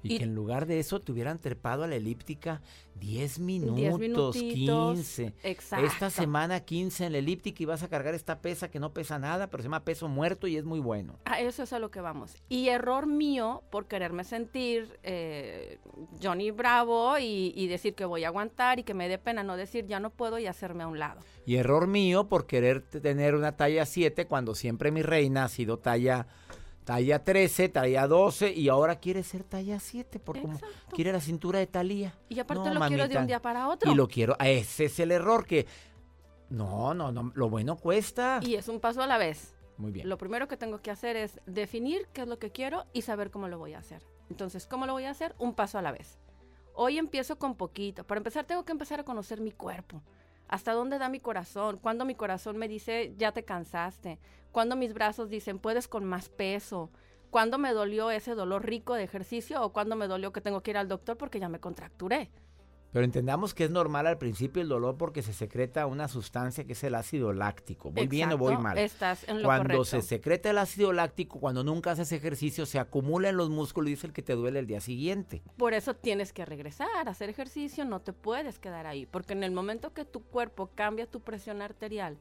Y, 0.04 0.16
Y- 0.16 0.18
que 0.20 0.26
en 0.26 0.36
lugar 0.36 0.66
de 0.66 0.80
eso 0.80 1.00
te 1.02 1.12
hubieran 1.12 1.40
trepado 1.40 1.84
a 1.84 1.88
la 1.88 1.96
elíptica 1.96 2.62
10 3.00 3.38
10 3.38 3.40
minutos, 3.40 4.00
minutitos. 4.00 4.96
15. 4.96 5.34
Exacto. 5.44 5.86
Esta 5.86 6.10
semana 6.10 6.60
15 6.60 7.06
en 7.06 7.12
la 7.14 7.18
elíptica 7.18 7.64
y 7.64 7.66
vas 7.66 7.82
a 7.84 7.88
cargar 7.90 8.14
esta 8.14 8.40
pesa 8.42 8.70
que 8.70 8.80
no 8.80 8.94
pesa 8.94 9.18
nada, 9.18 9.48
pero 9.50 9.64
se 9.64 9.68
llama 9.68 9.84
peso 9.84 10.08
muerto 10.08 10.46
y 10.48 10.58
es 10.58 10.64
muy 10.66 10.80
bueno. 10.80 11.20
A 11.26 11.40
eso 11.42 11.64
es 11.64 11.74
a 11.74 11.80
lo 11.80 11.90
que 11.90 12.02
vamos. 12.02 12.36
Y 12.50 12.68
error 12.70 13.08
mío 13.08 13.64
por 13.72 13.88
quererme 13.88 14.24
sentir 14.24 15.00
eh, 15.04 15.80
Johnny 16.22 16.52
Bravo 16.52 17.18
y, 17.18 17.54
y 17.56 17.68
decir 17.68 17.96
que 17.96 18.06
voy 18.06 18.24
a 18.26 18.28
aguantar 18.28 18.80
y 18.80 18.84
que 18.84 18.94
me 18.94 19.08
dé 19.10 19.18
pena 19.18 19.44
no 19.44 19.56
decir 19.58 19.86
ya 19.88 20.00
no 20.00 20.10
puedo 20.12 20.38
y 20.38 20.48
hacerme 20.48 20.84
a 20.84 20.88
un 20.88 21.00
lado. 21.00 21.22
Y 21.46 21.56
error 21.56 21.88
mío 21.88 22.28
por 22.30 22.46
querer 22.46 22.82
tener 22.82 23.36
una 23.36 23.56
talla 23.58 23.86
7 23.86 24.28
cuando 24.28 24.54
siempre 24.56 24.92
mi 24.92 25.02
reina 25.02 25.46
ha 25.46 25.50
sido 25.50 25.78
talla, 25.80 26.28
talla 26.84 27.24
13, 27.24 27.70
talla 27.70 28.08
12 28.08 28.52
y 28.54 28.70
ahora 28.70 29.00
quiere 29.00 29.24
ser 29.24 29.44
talla 29.44 29.80
7 29.80 30.20
por 30.20 30.40
como 30.42 30.60
quiere 30.92 31.12
la 31.12 31.22
cintura 31.22 31.60
de 31.60 31.68
Talía. 31.68 32.14
Y 32.30 32.40
aparte 32.40 32.70
No, 32.70 32.74
lo 32.76 32.80
quiero 32.88 33.04
de 33.04 33.10
mamita. 33.10 33.20
un 33.22 33.28
día 33.28 33.42
para 33.42 33.68
otro. 33.70 33.92
Y 33.92 33.96
lo 33.96 34.08
quiero, 34.08 34.36
ese 34.40 34.86
es 34.86 35.00
el 35.00 35.12
error 35.12 35.46
que 35.46 35.66
no, 36.50 36.94
no, 36.94 37.12
no, 37.12 37.32
lo 37.36 37.50
bueno 37.50 37.78
cuesta. 37.78 38.40
Y 38.44 38.56
es 38.56 38.68
un 38.68 38.80
paso 38.80 39.02
a 39.02 39.08
la 39.08 39.18
vez. 39.18 39.56
Muy 39.78 39.92
bien. 39.92 40.08
Lo 40.08 40.18
primero 40.18 40.48
que 40.48 40.56
tengo 40.58 40.82
que 40.82 40.92
hacer 40.92 41.16
es 41.16 41.42
definir 41.46 42.08
qué 42.14 42.22
es 42.22 42.28
lo 42.28 42.38
que 42.38 42.52
quiero 42.52 42.86
y 42.94 43.02
saber 43.02 43.32
cómo 43.32 43.48
lo 43.48 43.58
voy 43.58 43.74
a 43.74 43.80
hacer. 43.80 44.04
Entonces, 44.30 44.68
¿cómo 44.68 44.86
lo 44.86 44.94
voy 44.94 45.06
a 45.06 45.10
hacer? 45.10 45.36
Un 45.40 45.54
paso 45.56 45.80
a 45.80 45.82
la 45.82 45.92
vez. 45.92 46.20
Hoy 46.76 46.98
empiezo 46.98 47.38
con 47.38 47.56
poquito. 47.56 48.04
Para 48.04 48.20
empezar, 48.20 48.46
tengo 48.46 48.66
que 48.66 48.72
empezar 48.72 49.00
a 49.00 49.04
conocer 49.04 49.42
mi 49.42 49.52
cuerpo. 49.52 50.02
¿Hasta 50.54 50.74
dónde 50.74 51.00
da 51.00 51.10
mi 51.10 51.20
corazón? 51.20 51.80
Cuando 51.82 52.06
mi 52.06 52.14
corazón 52.14 52.58
me 52.58 52.68
dice, 52.68 53.16
ya 53.18 53.32
te 53.32 53.44
cansaste? 53.44 54.20
Cuando 54.52 54.76
mis 54.76 54.94
brazos 54.94 55.32
dicen, 55.32 55.58
puedes 55.58 55.88
con 55.88 56.06
más 56.06 56.30
peso? 56.30 56.92
¿Cuándo 57.32 57.58
me 57.58 57.74
dolió 57.74 58.12
ese 58.12 58.36
dolor 58.36 58.64
rico 58.64 58.94
de 58.94 59.02
ejercicio? 59.02 59.64
¿O 59.64 59.74
cuándo 59.74 59.96
me 59.96 60.08
dolió 60.08 60.32
que 60.32 60.42
tengo 60.42 60.62
que 60.62 60.70
ir 60.70 60.78
al 60.78 60.88
doctor 60.88 61.18
porque 61.18 61.40
ya 61.40 61.50
me 61.50 61.60
contracturé? 61.60 62.30
Pero 62.94 63.06
entendamos 63.06 63.56
que 63.56 63.64
es 63.64 63.72
normal 63.72 64.06
al 64.06 64.20
principio 64.20 64.62
el 64.62 64.70
dolor 64.70 64.98
porque 64.98 65.24
se 65.24 65.34
secreta 65.34 65.88
una 65.88 66.08
sustancia 66.08 66.64
que 66.66 66.74
es 66.74 66.84
el 66.84 66.94
ácido 66.94 67.34
láctico. 67.34 67.90
¿Voy 67.90 68.06
bien 68.08 68.32
o 68.32 68.38
voy 68.38 68.56
mal? 68.56 68.78
Estás 68.78 69.28
en 69.28 69.42
lo 69.42 69.48
Cuando 69.48 69.64
correcto. 69.64 69.86
se 69.86 70.02
secreta 70.04 70.52
el 70.52 70.60
ácido 70.60 70.94
láctico, 70.94 71.40
cuando 71.40 71.64
nunca 71.64 71.92
haces 71.92 72.12
ejercicio, 72.12 72.68
se 72.68 72.78
acumula 72.78 73.30
en 73.30 73.38
los 73.38 73.50
músculos 73.50 73.90
y 73.90 73.94
es 73.94 74.04
el 74.04 74.14
que 74.14 74.22
te 74.22 74.34
duele 74.34 74.60
el 74.60 74.68
día 74.68 74.80
siguiente. 74.80 75.42
Por 75.58 75.74
eso 75.74 75.96
tienes 75.96 76.34
que 76.34 76.46
regresar 76.46 77.08
a 77.08 77.10
hacer 77.12 77.30
ejercicio, 77.30 77.84
no 77.84 78.00
te 78.00 78.14
puedes 78.14 78.60
quedar 78.60 78.86
ahí, 78.86 79.08
porque 79.08 79.34
en 79.34 79.44
el 79.44 79.52
momento 79.52 79.92
que 79.94 80.06
tu 80.06 80.22
cuerpo 80.22 80.70
cambia 80.76 81.08
tu 81.08 81.20
presión 81.20 81.64
arterial 81.64 82.20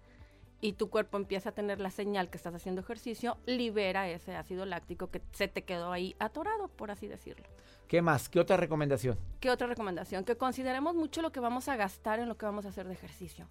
y 0.62 0.74
tu 0.74 0.88
cuerpo 0.88 1.16
empieza 1.16 1.48
a 1.48 1.52
tener 1.52 1.80
la 1.80 1.90
señal 1.90 2.30
que 2.30 2.36
estás 2.36 2.54
haciendo 2.54 2.80
ejercicio, 2.80 3.36
libera 3.46 4.08
ese 4.08 4.36
ácido 4.36 4.64
láctico 4.64 5.10
que 5.10 5.20
se 5.32 5.48
te 5.48 5.64
quedó 5.64 5.90
ahí 5.90 6.14
atorado, 6.20 6.68
por 6.68 6.92
así 6.92 7.08
decirlo. 7.08 7.44
¿Qué 7.88 8.00
más? 8.00 8.28
¿Qué 8.28 8.38
otra 8.38 8.56
recomendación? 8.56 9.18
¿Qué 9.40 9.50
otra 9.50 9.66
recomendación? 9.66 10.24
Que 10.24 10.36
consideremos 10.36 10.94
mucho 10.94 11.20
lo 11.20 11.32
que 11.32 11.40
vamos 11.40 11.68
a 11.68 11.74
gastar 11.74 12.20
en 12.20 12.28
lo 12.28 12.38
que 12.38 12.46
vamos 12.46 12.64
a 12.64 12.68
hacer 12.68 12.86
de 12.86 12.94
ejercicio. 12.94 13.48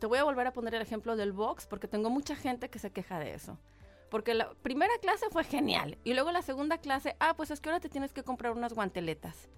Te 0.00 0.06
voy 0.06 0.18
a 0.18 0.24
volver 0.24 0.48
a 0.48 0.52
poner 0.52 0.74
el 0.74 0.82
ejemplo 0.82 1.14
del 1.14 1.30
box 1.30 1.66
porque 1.68 1.86
tengo 1.86 2.10
mucha 2.10 2.34
gente 2.34 2.68
que 2.68 2.80
se 2.80 2.90
queja 2.90 3.20
de 3.20 3.32
eso. 3.32 3.56
Porque 4.10 4.34
la 4.34 4.52
primera 4.54 4.92
clase 5.00 5.26
fue 5.30 5.44
genial 5.44 5.98
y 6.02 6.14
luego 6.14 6.32
la 6.32 6.42
segunda 6.42 6.78
clase, 6.78 7.14
ah, 7.20 7.34
pues 7.36 7.52
es 7.52 7.60
que 7.60 7.68
ahora 7.68 7.78
te 7.78 7.88
tienes 7.88 8.12
que 8.12 8.24
comprar 8.24 8.52
unas 8.52 8.72
guanteletas. 8.72 9.48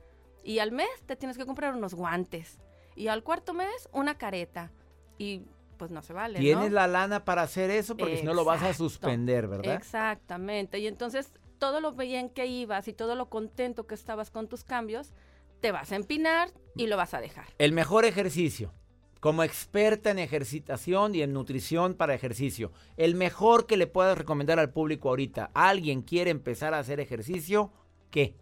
Y 0.45 0.59
al 0.59 0.73
mes 0.73 0.91
te 1.07 1.17
tienes 1.17 1.39
que 1.39 1.47
comprar 1.47 1.75
unos 1.75 1.95
guantes. 1.95 2.59
Y 2.95 3.09
al 3.09 3.23
cuarto 3.23 3.55
mes 3.55 3.89
una 3.93 4.19
careta. 4.19 4.71
Y 5.17 5.47
pues 5.83 5.90
no 5.90 6.01
se 6.01 6.12
vale. 6.12 6.38
Tienes 6.38 6.71
¿no? 6.71 6.77
la 6.77 6.87
lana 6.87 7.25
para 7.25 7.42
hacer 7.42 7.68
eso 7.68 7.97
porque 7.97 8.18
si 8.18 8.23
no 8.23 8.35
lo 8.35 8.45
vas 8.45 8.62
a 8.62 8.73
suspender, 8.73 9.49
¿verdad? 9.49 9.75
Exactamente. 9.75 10.79
Y 10.79 10.87
entonces 10.87 11.33
todo 11.59 11.81
lo 11.81 11.90
bien 11.90 12.31
que 12.31 12.47
ibas 12.47 12.87
y 12.87 12.92
todo 12.92 13.16
lo 13.16 13.29
contento 13.29 13.88
que 13.88 13.97
estabas 13.97 14.31
con 14.31 14.47
tus 14.47 14.62
cambios, 14.62 15.12
te 15.61 15.73
vas 15.73 15.90
a 15.90 15.97
empinar 15.97 16.51
y 16.77 16.87
lo 16.87 16.97
vas 16.97 17.14
a 17.14 17.21
dejar. 17.21 17.47
El 17.59 17.73
mejor 17.73 18.05
ejercicio, 18.05 18.73
como 19.18 19.42
experta 19.42 20.12
en 20.12 20.21
ejercitación 20.21 21.16
y 21.16 21.23
en 21.23 21.33
nutrición 21.33 21.95
para 21.95 22.14
ejercicio, 22.14 22.71
el 22.97 23.16
mejor 23.16 23.66
que 23.66 23.77
le 23.77 23.88
puedas 23.88 24.16
recomendar 24.16 24.61
al 24.61 24.71
público 24.71 25.09
ahorita, 25.09 25.51
alguien 25.53 26.03
quiere 26.03 26.31
empezar 26.31 26.75
a 26.75 26.79
hacer 26.79 27.01
ejercicio, 27.01 27.73
¿qué? 28.12 28.37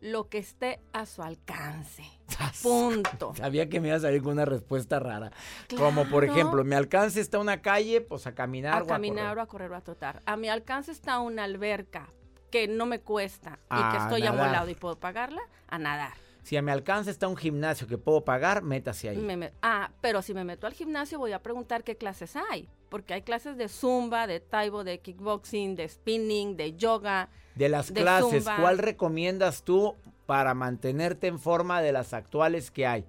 Lo 0.00 0.28
que 0.28 0.38
esté 0.38 0.80
a 0.92 1.06
su 1.06 1.22
alcance. 1.22 2.04
Punto. 2.62 3.34
Sabía 3.34 3.68
que 3.68 3.80
me 3.80 3.88
iba 3.88 3.96
a 3.96 4.00
salir 4.00 4.22
con 4.22 4.32
una 4.32 4.44
respuesta 4.44 5.00
rara. 5.00 5.32
Como 5.76 6.08
por 6.08 6.24
ejemplo, 6.24 6.62
mi 6.64 6.74
alcance 6.74 7.20
está 7.20 7.38
una 7.38 7.62
calle, 7.62 8.00
pues 8.00 8.26
a 8.26 8.34
caminar. 8.34 8.74
A 8.74 8.82
o 8.84 8.86
caminar 8.86 9.38
o 9.38 9.40
a 9.40 9.46
correr 9.46 9.70
o 9.72 9.76
a 9.76 9.80
trotar. 9.80 10.22
A 10.26 10.36
mi 10.36 10.48
alcance 10.48 10.92
está 10.92 11.18
una 11.18 11.44
alberca 11.44 12.08
que 12.50 12.68
no 12.68 12.86
me 12.86 13.00
cuesta 13.00 13.58
y 13.70 13.90
que 13.90 13.96
estoy 13.98 14.22
nadar. 14.22 14.40
amolado 14.40 14.70
y 14.70 14.74
puedo 14.74 14.98
pagarla, 14.98 15.42
a 15.68 15.78
nadar. 15.78 16.27
Si 16.48 16.56
a 16.56 16.62
mi 16.62 16.70
alcance 16.70 17.10
está 17.10 17.28
un 17.28 17.36
gimnasio 17.36 17.86
que 17.86 17.98
puedo 17.98 18.24
pagar, 18.24 18.62
métase 18.62 19.10
ahí. 19.10 19.18
Me 19.18 19.52
ah, 19.60 19.90
pero 20.00 20.22
si 20.22 20.32
me 20.32 20.44
meto 20.44 20.66
al 20.66 20.72
gimnasio 20.72 21.18
voy 21.18 21.32
a 21.32 21.42
preguntar 21.42 21.84
qué 21.84 21.98
clases 21.98 22.36
hay. 22.36 22.70
Porque 22.88 23.12
hay 23.12 23.20
clases 23.20 23.58
de 23.58 23.68
zumba, 23.68 24.26
de 24.26 24.40
taibo, 24.40 24.82
de 24.82 24.98
kickboxing, 24.98 25.76
de 25.76 25.86
spinning, 25.86 26.56
de 26.56 26.74
yoga. 26.74 27.28
De 27.54 27.68
las 27.68 27.92
de 27.92 28.00
clases, 28.00 28.44
zumba. 28.44 28.56
¿cuál 28.62 28.78
recomiendas 28.78 29.62
tú 29.62 29.94
para 30.24 30.54
mantenerte 30.54 31.26
en 31.26 31.38
forma 31.38 31.82
de 31.82 31.92
las 31.92 32.14
actuales 32.14 32.70
que 32.70 32.86
hay? 32.86 33.04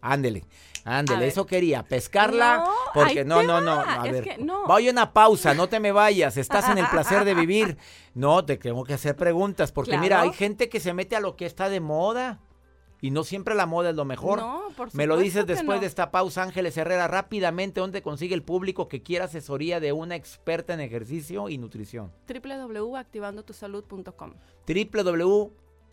Ándele, 0.00 0.44
ándele, 0.84 1.26
eso 1.26 1.46
quería, 1.46 1.82
pescarla, 1.82 2.58
No, 2.58 2.72
porque 2.94 3.24
no, 3.24 3.42
no, 3.42 3.60
no, 3.60 3.80
a 3.80 4.06
es 4.06 4.12
ver, 4.12 4.22
que 4.22 4.38
no. 4.38 4.64
voy 4.68 4.86
a 4.86 4.92
una 4.92 5.12
pausa, 5.12 5.54
no 5.54 5.68
te 5.68 5.80
me 5.80 5.90
vayas, 5.90 6.36
estás 6.36 6.68
en 6.68 6.78
el 6.78 6.86
placer 6.90 7.24
de 7.24 7.34
vivir. 7.34 7.78
No, 8.14 8.44
te 8.44 8.56
tengo 8.56 8.84
que 8.84 8.94
hacer 8.94 9.16
preguntas, 9.16 9.72
porque 9.72 9.98
mira, 9.98 10.20
hay 10.20 10.32
gente 10.32 10.68
que 10.68 10.78
se 10.78 10.94
mete 10.94 11.16
a 11.16 11.20
lo 11.20 11.34
que 11.34 11.46
está 11.46 11.68
de 11.68 11.80
moda. 11.80 12.38
Y 13.00 13.10
no 13.10 13.24
siempre 13.24 13.54
la 13.54 13.66
moda 13.66 13.90
es 13.90 13.96
lo 13.96 14.04
mejor. 14.04 14.40
No, 14.40 14.68
por 14.76 14.94
Me 14.94 15.06
lo 15.06 15.16
dices 15.16 15.46
después 15.46 15.76
no. 15.76 15.80
de 15.80 15.86
esta 15.86 16.10
pausa, 16.10 16.42
Ángeles 16.42 16.76
Herrera, 16.76 17.08
rápidamente, 17.08 17.80
¿dónde 17.80 18.02
consigue 18.02 18.34
el 18.34 18.42
público 18.42 18.88
que 18.88 19.02
quiera 19.02 19.24
asesoría 19.26 19.80
de 19.80 19.92
una 19.92 20.16
experta 20.16 20.74
en 20.74 20.80
ejercicio 20.80 21.48
y 21.48 21.58
nutrición? 21.58 22.12
www.activandotusalud.com 22.28 24.34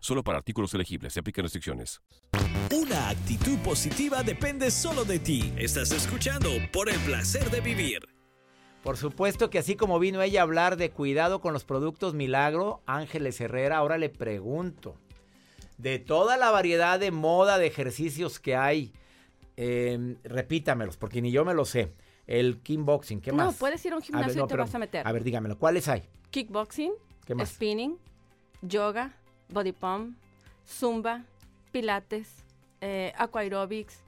Solo 0.00 0.22
para 0.24 0.38
artículos 0.38 0.74
elegibles. 0.74 1.12
Se 1.12 1.20
aplican 1.20 1.44
restricciones. 1.44 2.00
Una 2.74 3.10
actitud 3.10 3.58
positiva 3.58 4.22
depende 4.22 4.70
solo 4.70 5.04
de 5.04 5.18
ti. 5.18 5.52
Estás 5.56 5.92
escuchando 5.92 6.50
por 6.72 6.88
el 6.88 6.98
placer 7.00 7.50
de 7.50 7.60
vivir. 7.60 8.00
Por 8.82 8.96
supuesto 8.96 9.48
que 9.50 9.58
así 9.58 9.76
como 9.76 9.98
vino 10.00 10.20
ella 10.22 10.40
a 10.40 10.42
hablar 10.42 10.76
de 10.76 10.90
cuidado 10.90 11.40
con 11.40 11.52
los 11.52 11.64
productos 11.64 12.14
Milagro, 12.14 12.82
Ángeles 12.86 13.40
Herrera, 13.40 13.76
ahora 13.76 13.96
le 13.96 14.08
pregunto, 14.08 14.96
de 15.78 15.98
toda 16.00 16.36
la 16.36 16.50
variedad 16.50 16.98
de 16.98 17.12
moda 17.12 17.58
de 17.58 17.66
ejercicios 17.68 18.40
que 18.40 18.56
hay, 18.56 18.92
eh, 19.56 20.16
repítamelos, 20.24 20.96
porque 20.96 21.22
ni 21.22 21.30
yo 21.30 21.44
me 21.44 21.54
lo 21.54 21.64
sé. 21.64 21.92
El 22.26 22.58
kickboxing, 22.58 23.20
¿qué 23.20 23.30
No, 23.30 23.36
más? 23.46 23.56
puedes 23.56 23.84
ir 23.84 23.92
a 23.92 23.96
un 23.96 24.02
gimnasio 24.02 24.42
y 24.44 24.46
te 24.46 24.52
pero- 24.52 24.64
vas 24.64 24.74
a 24.74 24.78
meter. 24.78 25.06
A 25.06 25.12
ver, 25.12 25.22
dígamelo, 25.22 25.58
¿cuáles 25.58 25.86
hay? 25.88 26.02
Kickboxing, 26.30 26.92
¿Qué 27.24 27.34
más? 27.36 27.50
spinning, 27.50 27.98
yoga, 28.62 29.12
body 29.48 29.72
pump, 29.72 30.16
zumba, 30.66 31.24
pilates, 31.72 32.28
eh, 32.80 33.12
aquaerobics, 33.16 34.00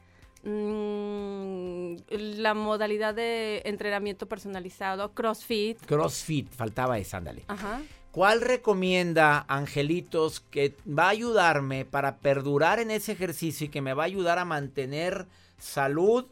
mm, 0.45 1.95
la 2.39 2.55
modalidad 2.55 3.15
de 3.15 3.63
entrenamiento 3.65 4.27
personalizado, 4.27 5.13
crossfit. 5.13 5.85
CrossFit, 5.87 6.51
faltaba 6.51 6.99
esa, 6.99 7.19
ándale. 7.19 7.45
Ajá. 7.49 7.81
¿Cuál 8.15 8.43
recomienda, 8.43 9.45
Angelitos, 9.49 10.39
que 10.39 10.77
va 10.87 11.07
a 11.07 11.09
ayudarme 11.09 11.85
para 11.85 12.19
perdurar 12.19 12.79
en 12.79 12.93
ese 12.93 13.11
ejercicio 13.11 13.67
y 13.67 13.71
que 13.71 13.81
me 13.81 13.93
va 13.93 14.05
a 14.05 14.07
ayudar 14.07 14.39
a 14.39 14.45
mantener 14.45 15.27
salud, 15.59 16.25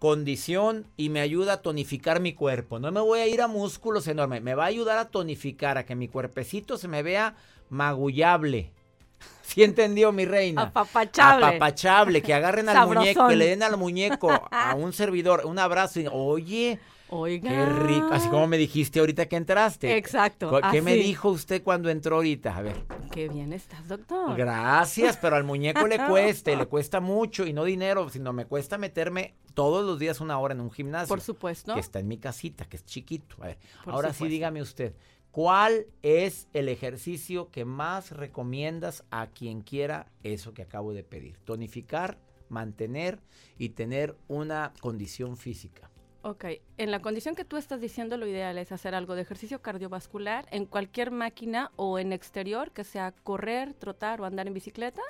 condición 0.00 0.86
y 0.96 1.10
me 1.10 1.20
ayuda 1.20 1.52
a 1.52 1.62
tonificar 1.62 2.18
mi 2.18 2.32
cuerpo? 2.32 2.80
No 2.80 2.90
me 2.90 3.00
voy 3.00 3.20
a 3.20 3.28
ir 3.28 3.40
a 3.40 3.46
músculos 3.46 4.08
enormes, 4.08 4.42
me 4.42 4.56
va 4.56 4.64
a 4.64 4.66
ayudar 4.68 4.98
a 4.98 5.08
tonificar, 5.10 5.78
a 5.78 5.86
que 5.86 5.94
mi 5.94 6.08
cuerpecito 6.08 6.76
se 6.76 6.88
me 6.88 7.04
vea 7.04 7.36
magullable. 7.68 8.72
¿Sí 9.42 9.62
entendió, 9.62 10.10
mi 10.10 10.24
reina? 10.24 10.62
Apapachable. 10.62 11.46
Apapachable, 11.46 12.22
que 12.22 12.34
agarren 12.34 12.68
al 12.68 12.74
Sabrosón. 12.78 12.98
muñeco, 13.04 13.28
que 13.28 13.36
le 13.36 13.46
den 13.46 13.62
al 13.62 13.76
muñeco, 13.76 14.48
a 14.50 14.74
un 14.74 14.92
servidor, 14.92 15.42
un 15.44 15.60
abrazo 15.60 16.00
y, 16.00 16.08
oye, 16.10 16.80
Oiga. 17.10 17.50
qué 17.50 17.66
rico. 17.66 18.08
Así 18.12 18.28
como 18.28 18.46
me 18.46 18.56
dijiste 18.58 19.00
ahorita 19.00 19.26
que 19.26 19.36
entraste. 19.36 19.96
Exacto. 19.96 20.50
¿Cu- 20.50 20.60
¿Qué 20.70 20.80
me 20.82 20.94
dijo 20.94 21.28
usted 21.30 21.62
cuando 21.62 21.90
entró 21.90 22.16
ahorita? 22.16 22.56
A 22.56 22.62
ver. 22.62 22.76
Qué 23.12 23.28
bien 23.28 23.52
estás, 23.52 23.86
doctor. 23.88 24.36
Gracias, 24.36 25.16
pero 25.16 25.36
al 25.36 25.44
muñeco 25.44 25.86
le 25.86 25.98
cuesta, 26.08 26.52
y 26.52 26.56
le 26.56 26.66
cuesta 26.66 27.00
mucho 27.00 27.46
y 27.46 27.52
no 27.52 27.64
dinero, 27.64 28.08
sino 28.10 28.32
me 28.32 28.46
cuesta 28.46 28.78
meterme 28.78 29.34
todos 29.54 29.84
los 29.84 29.98
días 29.98 30.20
una 30.20 30.38
hora 30.38 30.54
en 30.54 30.60
un 30.60 30.70
gimnasio. 30.70 31.08
Por 31.08 31.20
supuesto. 31.20 31.74
Que 31.74 31.80
está 31.80 31.98
en 31.98 32.08
mi 32.08 32.18
casita, 32.18 32.64
que 32.66 32.76
es 32.76 32.84
chiquito. 32.84 33.36
A 33.42 33.46
ver, 33.48 33.58
Por 33.84 33.94
ahora 33.94 34.12
sí 34.12 34.28
dígame 34.28 34.62
usted, 34.62 34.94
¿cuál 35.32 35.86
es 36.02 36.48
el 36.54 36.68
ejercicio 36.68 37.50
que 37.50 37.64
más 37.64 38.12
recomiendas 38.12 39.04
a 39.10 39.26
quien 39.26 39.60
quiera 39.62 40.06
eso 40.22 40.54
que 40.54 40.62
acabo 40.62 40.92
de 40.92 41.02
pedir? 41.02 41.38
Tonificar, 41.44 42.18
mantener 42.48 43.18
y 43.58 43.70
tener 43.70 44.16
una 44.28 44.72
condición 44.80 45.36
física. 45.36 45.89
Ok, 46.22 46.44
en 46.76 46.90
la 46.90 47.00
condición 47.00 47.34
que 47.34 47.46
tú 47.46 47.56
estás 47.56 47.80
diciendo, 47.80 48.18
lo 48.18 48.26
ideal 48.26 48.58
es 48.58 48.72
hacer 48.72 48.94
algo 48.94 49.14
de 49.14 49.22
ejercicio 49.22 49.62
cardiovascular 49.62 50.46
en 50.50 50.66
cualquier 50.66 51.10
máquina 51.10 51.70
o 51.76 51.98
en 51.98 52.12
exterior, 52.12 52.72
que 52.72 52.84
sea 52.84 53.12
correr, 53.12 53.72
trotar 53.72 54.20
o 54.20 54.26
andar 54.26 54.46
en 54.46 54.52
bicicleta, 54.52 55.00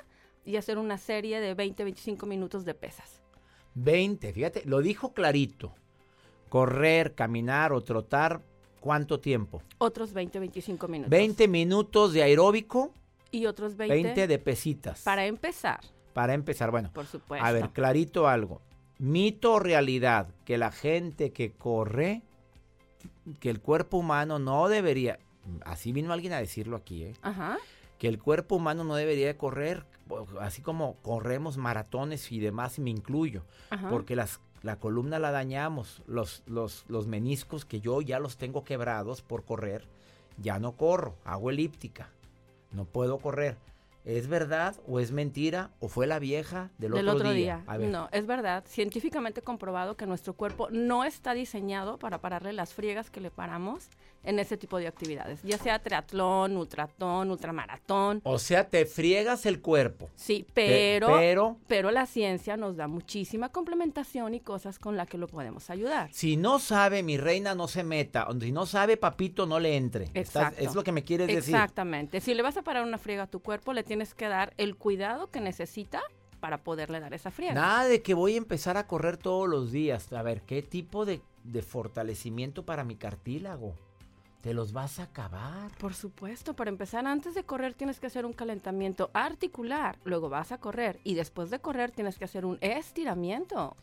y 0.45 0.55
hacer 0.55 0.77
una 0.77 0.97
serie 0.97 1.41
de 1.41 1.55
20-25 1.55 2.25
minutos 2.25 2.63
de 2.63 2.73
pesas. 2.73 3.21
20, 3.75 4.31
fíjate, 4.31 4.63
lo 4.65 4.81
dijo 4.81 5.13
clarito. 5.13 5.73
Correr, 6.47 7.13
caminar 7.13 7.73
o 7.73 7.81
trotar, 7.81 8.41
¿cuánto 8.79 9.19
tiempo? 9.19 9.61
Otros 9.79 10.13
20-25 10.15 10.87
minutos. 10.87 11.09
20 11.09 11.47
minutos 11.49 12.13
de 12.13 12.23
aeróbico, 12.23 12.93
Y 13.31 13.45
otros 13.47 13.75
20, 13.75 13.93
20 13.93 14.27
de 14.27 14.39
pesitas. 14.39 15.03
para 15.03 15.25
empezar, 15.25 15.81
Para 16.13 16.33
empezar, 16.33 16.71
bueno. 16.71 16.89
por 16.93 17.05
supuesto. 17.05 17.45
A 17.45 17.51
ver, 17.51 17.69
clarito 17.69 18.27
algo. 18.29 18.61
Mito 19.01 19.53
o 19.53 19.59
realidad 19.59 20.27
que 20.45 20.59
la 20.59 20.71
gente 20.71 21.31
que 21.33 21.51
corre, 21.51 22.21
que 23.39 23.49
el 23.49 23.59
cuerpo 23.59 23.97
humano 23.97 24.37
no 24.37 24.67
debería, 24.69 25.17
así 25.65 25.91
vino 25.91 26.13
alguien 26.13 26.33
a 26.33 26.37
decirlo 26.37 26.77
aquí, 26.77 27.05
¿eh? 27.05 27.15
Ajá. 27.23 27.57
que 27.97 28.07
el 28.07 28.19
cuerpo 28.19 28.57
humano 28.57 28.83
no 28.83 28.93
debería 28.93 29.25
de 29.25 29.37
correr, 29.37 29.87
así 30.39 30.61
como 30.61 30.97
corremos 31.01 31.57
maratones 31.57 32.31
y 32.31 32.39
demás, 32.39 32.77
y 32.77 32.81
me 32.81 32.91
incluyo, 32.91 33.43
Ajá. 33.71 33.89
porque 33.89 34.15
las, 34.15 34.39
la 34.61 34.75
columna 34.75 35.17
la 35.17 35.31
dañamos, 35.31 36.03
los, 36.05 36.43
los, 36.45 36.85
los 36.87 37.07
meniscos 37.07 37.65
que 37.65 37.81
yo 37.81 38.01
ya 38.01 38.19
los 38.19 38.37
tengo 38.37 38.63
quebrados 38.63 39.23
por 39.23 39.45
correr, 39.45 39.87
ya 40.37 40.59
no 40.59 40.73
corro, 40.73 41.15
hago 41.25 41.49
elíptica, 41.49 42.11
no 42.71 42.85
puedo 42.85 43.17
correr. 43.17 43.57
¿Es 44.03 44.27
verdad 44.27 44.75
o 44.87 44.99
es 44.99 45.11
mentira 45.11 45.71
o 45.79 45.87
fue 45.87 46.07
la 46.07 46.19
vieja 46.19 46.71
del, 46.77 46.93
Del 46.93 47.09
otro 47.09 47.31
día. 47.31 47.63
No, 47.79 48.09
es 48.11 48.25
verdad, 48.25 48.63
científicamente 48.67 49.41
comprobado 49.41 49.95
que 49.95 50.07
nuestro 50.07 50.33
cuerpo 50.33 50.69
no 50.71 51.03
está 51.03 51.33
diseñado 51.33 51.99
para 51.99 52.19
pararle 52.19 52.53
las 52.53 52.73
friegas 52.73 53.09
que 53.09 53.21
le 53.21 53.29
paramos 53.29 53.89
en 54.23 54.39
ese 54.39 54.55
tipo 54.57 54.77
de 54.77 54.87
actividades, 54.87 55.41
ya 55.43 55.57
sea 55.57 55.79
triatlón, 55.79 56.55
ultratón, 56.57 57.31
ultramaratón. 57.31 58.21
O 58.23 58.37
sea, 58.39 58.67
te 58.69 58.85
friegas 58.85 59.45
el 59.45 59.61
cuerpo. 59.61 60.09
Sí, 60.15 60.45
Te- 60.53 60.53
pero, 60.53 61.07
pero 61.07 61.57
pero 61.67 61.91
la 61.91 62.05
ciencia 62.05 62.57
nos 62.57 62.75
da 62.77 62.87
muchísima 62.87 63.49
complementación 63.49 64.33
y 64.33 64.39
cosas 64.39 64.77
con 64.79 64.97
las 64.97 65.07
que 65.07 65.17
lo 65.17 65.27
podemos 65.27 65.69
ayudar. 65.69 66.09
si 66.13 66.37
no 66.37 66.59
sabe, 66.59 67.03
mi 67.03 67.17
reina 67.17 67.55
no 67.55 67.67
se 67.67 67.83
meta. 67.83 68.27
Si 68.39 68.51
no 68.51 68.65
sabe, 68.65 68.97
papito, 68.97 69.45
no 69.45 69.59
le 69.59 69.75
entre. 69.77 70.05
Estás- 70.13 70.17
Exacto. 70.53 70.61
es 70.63 70.75
lo 70.75 70.83
que 70.83 70.91
me 70.91 71.03
quieres 71.03 71.27
decir. 71.27 71.55
Exactamente. 71.55 72.21
Si 72.21 72.33
le 72.33 72.41
vas 72.43 72.57
a 72.57 72.61
parar 72.61 72.83
una 72.83 72.97
friega 72.97 73.23
a 73.23 73.27
tu 73.27 73.39
cuerpo, 73.41 73.73
le 73.73 73.83
tienes 73.83 74.13
que 74.13 74.27
dar 74.27 74.53
el 74.57 74.75
cuidado 74.75 75.29
que 75.31 75.39
necesita 75.41 76.01
para 76.39 76.63
poderle 76.63 76.99
dar 76.99 77.13
esa 77.13 77.29
friega. 77.31 77.53
Nada 77.53 77.85
de 77.85 78.01
que 78.01 78.13
voy 78.13 78.33
a 78.33 78.37
empezar 78.37 78.77
a 78.77 78.87
correr 78.87 79.17
todos 79.17 79.47
los 79.47 79.71
días. 79.71 80.11
A 80.13 80.21
ver, 80.23 80.41
¿qué 80.41 80.61
tipo 80.63 81.05
de, 81.05 81.21
de 81.43 81.61
fortalecimiento 81.61 82.65
para 82.65 82.83
mi 82.83 82.95
cartílago? 82.95 83.75
Te 84.41 84.53
los 84.55 84.73
vas 84.73 84.99
a 84.99 85.03
acabar. 85.03 85.69
Por 85.77 85.93
supuesto, 85.93 86.55
para 86.55 86.69
empezar, 86.71 87.05
antes 87.05 87.35
de 87.35 87.43
correr 87.43 87.75
tienes 87.75 87.99
que 87.99 88.07
hacer 88.07 88.25
un 88.25 88.33
calentamiento 88.33 89.11
articular, 89.13 89.99
luego 90.03 90.29
vas 90.29 90.51
a 90.51 90.57
correr 90.57 90.99
y 91.03 91.13
después 91.13 91.51
de 91.51 91.59
correr 91.59 91.91
tienes 91.91 92.17
que 92.17 92.25
hacer 92.25 92.45
un 92.45 92.57
estiramiento. 92.61 93.75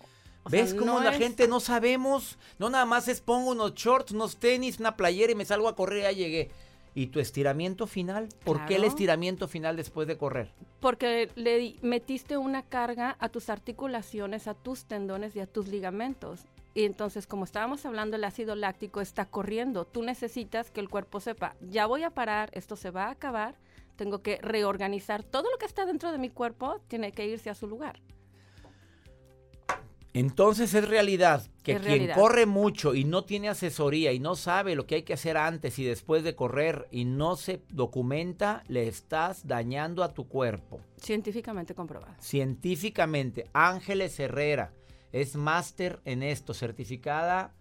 O 0.43 0.51
sea, 0.51 0.63
¿Ves 0.63 0.75
cómo 0.75 0.95
no 0.95 1.01
la 1.05 1.11
es- 1.13 1.19
gente 1.19 1.47
no 1.47 1.61
sabemos? 1.61 2.39
No 2.59 2.71
nada 2.71 2.87
más 2.87 3.07
es 3.07 3.21
pongo 3.21 3.51
unos 3.51 3.75
shorts, 3.75 4.13
unos 4.13 4.37
tenis, 4.39 4.81
una 4.81 4.97
playera 4.97 5.31
y 5.33 5.37
me 5.37 5.45
salgo 5.45 5.69
a 5.69 5.77
correr 5.77 5.99
y 6.01 6.03
ya 6.03 6.13
llegué. 6.13 6.51
¿Y 6.95 7.09
tu 7.09 7.21
estiramiento 7.21 7.87
final? 7.87 8.29
¿Por 8.45 8.65
qué 8.67 8.77
el 8.77 8.85
estiramiento 8.85 9.47
final 9.47 9.77
después 9.77 10.09
de 10.09 10.17
correr? 10.19 10.51
Porque 10.81 11.31
le 11.37 11.77
metiste 11.83 12.37
una 12.37 12.63
carga 12.63 13.17
a 13.21 13.29
tus 13.29 13.51
articulaciones, 13.51 14.49
a 14.49 14.55
tus 14.55 14.87
tendones 14.87 15.37
y 15.37 15.41
a 15.41 15.47
tus 15.47 15.69
ligamentos. 15.69 16.41
Y 16.79 16.85
entonces, 16.85 17.27
como 17.27 17.43
estábamos 17.43 17.85
hablando, 17.87 18.15
el 18.15 18.23
ácido 18.23 18.55
láctico 18.55 19.01
está 19.01 19.25
corriendo. 19.25 19.85
Tú 19.85 20.05
necesitas 20.05 20.71
que 20.71 20.79
el 20.79 20.89
cuerpo 20.89 21.19
sepa, 21.19 21.57
ya 21.61 21.87
voy 21.87 22.05
a 22.05 22.11
parar, 22.11 22.51
esto 22.53 22.77
se 22.77 22.93
va 22.93 23.07
a 23.07 23.11
acabar, 23.11 23.57
tengo 23.97 24.23
que 24.23 24.39
reorganizar. 24.43 25.25
Todo 25.25 25.51
lo 25.51 25.59
que 25.59 25.67
está 25.67 25.87
dentro 25.87 26.13
de 26.13 26.19
mi 26.19 26.31
cuerpo 26.31 26.81
tiene 26.87 27.11
que 27.11 27.27
irse 27.27 27.51
a 27.51 27.57
su 27.57 27.67
lugar. 27.67 27.99
Entonces 30.13 30.73
es 30.73 30.89
realidad 30.89 31.49
que 31.65 31.73
Es 31.73 31.79
quien 31.81 31.89
realidad. 31.95 32.15
corre 32.15 32.47
mucho 32.47 32.95
y 32.95 33.03
no 33.03 33.25
tiene 33.25 33.49
asesoría 33.49 34.13
y 34.13 34.21
no 34.21 34.37
sabe 34.37 34.77
lo 34.77 34.87
que 34.87 34.95
hay 34.95 35.03
que 35.03 35.15
hacer 35.15 35.37
antes 35.37 35.81
y 35.81 35.85
después 35.85 36.23
de 36.23 36.37
correr 36.37 36.87
y 36.93 37.07
no 37.07 37.35
se 37.35 37.61
documenta, 37.71 38.63
le 38.69 38.87
estás 38.87 39.49
dañando 39.49 40.05
a 40.05 40.15
tu 40.15 40.29
cuerpo. 40.29 40.79
Científicamente 40.97 41.75
comprobado. 41.75 42.15
Científicamente, 42.21 43.51
Ángeles 43.53 44.21
Herrera 44.21 44.71
es 45.13 45.37
máster 45.37 46.01
en 46.05 46.23
esto, 46.23 46.55
certificada 46.55 47.55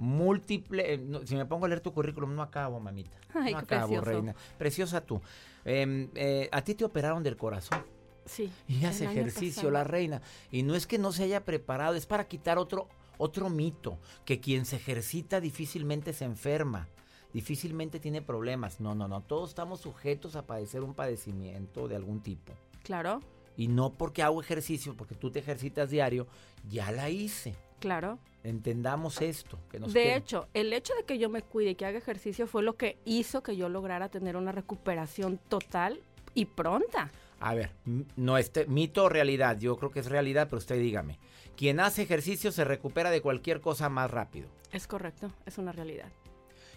múltiple. 0.00 0.94
eh, 0.94 0.98
no, 0.98 1.24
si 1.26 1.36
me 1.36 1.46
pongo 1.46 1.66
a 1.66 1.68
leer 1.68 1.80
tu 1.80 1.92
currículum, 1.92 2.34
no 2.34 2.42
acabo, 2.42 2.80
mamita. 2.80 3.18
Ay, 3.34 3.52
no 3.52 3.58
acabo, 3.58 3.88
precioso. 3.88 4.04
reina. 4.10 4.34
Preciosa 4.58 5.00
tú. 5.02 5.20
Em, 5.64 6.08
eh, 6.14 6.48
¿A 6.50 6.62
ti 6.62 6.74
te 6.74 6.84
operaron 6.84 7.22
del 7.22 7.36
corazón? 7.36 7.84
Sí. 8.24 8.50
Y 8.66 8.84
hace 8.84 9.04
ejercicio 9.04 9.70
la 9.70 9.84
reina. 9.84 10.22
Y 10.50 10.62
no 10.62 10.74
es 10.74 10.86
que 10.86 10.98
no 10.98 11.12
se 11.12 11.24
haya 11.24 11.44
preparado, 11.44 11.94
es 11.94 12.06
para 12.06 12.28
quitar 12.28 12.58
otro, 12.58 12.88
otro 13.18 13.50
mito, 13.50 13.98
que 14.24 14.40
quien 14.40 14.64
se 14.64 14.76
ejercita 14.76 15.40
difícilmente 15.40 16.12
se 16.12 16.24
enferma, 16.24 16.88
difícilmente 17.32 18.00
tiene 18.00 18.22
problemas. 18.22 18.80
No, 18.80 18.94
no, 18.94 19.08
no, 19.08 19.22
todos 19.22 19.50
estamos 19.50 19.80
sujetos 19.80 20.36
a 20.36 20.46
padecer 20.46 20.82
un 20.82 20.94
padecimiento 20.94 21.88
de 21.88 21.96
algún 21.96 22.22
tipo. 22.22 22.52
Claro, 22.82 23.20
Y 23.60 23.68
no 23.68 23.92
porque 23.92 24.22
hago 24.22 24.40
ejercicio, 24.40 24.96
porque 24.96 25.14
tú 25.14 25.30
te 25.30 25.40
ejercitas 25.40 25.90
diario, 25.90 26.26
ya 26.66 26.90
la 26.92 27.10
hice. 27.10 27.54
claro. 27.78 28.18
Entendamos 28.42 29.20
esto. 29.20 29.58
Que 29.70 29.78
nos 29.78 29.92
De 29.92 30.02
quede. 30.02 30.16
hecho, 30.16 30.48
el 30.54 30.72
hecho 30.72 30.94
de 30.94 31.04
que 31.04 31.18
yo 31.18 31.28
me 31.28 31.42
cuide 31.42 31.72
y 31.72 31.74
que 31.74 31.84
haga 31.84 31.98
ejercicio 31.98 32.46
fue 32.46 32.62
lo 32.62 32.74
que 32.78 32.96
hizo 33.04 33.42
que 33.42 33.54
yo 33.54 33.68
lograra 33.68 34.08
tener 34.08 34.34
una 34.34 34.50
recuperación 34.50 35.36
total 35.36 36.00
y 36.32 36.46
pronta. 36.46 37.10
A 37.38 37.54
ver, 37.54 37.72
no 38.16 38.38
este 38.38 38.64
mito 38.64 39.04
o 39.04 39.08
realidad, 39.10 39.58
yo 39.58 39.76
creo 39.76 39.90
que 39.90 40.00
es 40.00 40.06
realidad, 40.06 40.46
pero 40.48 40.56
usted 40.56 40.76
dígame. 40.78 41.18
Quien 41.54 41.80
hace 41.80 42.00
ejercicio 42.00 42.50
se 42.50 42.64
recupera 42.64 43.10
de 43.10 43.20
cualquier 43.20 43.60
cosa 43.60 43.90
más 43.90 44.10
rápido. 44.10 44.48
Es 44.72 44.86
correcto, 44.86 45.30
es 45.44 45.58
una 45.58 45.72
realidad. 45.72 46.08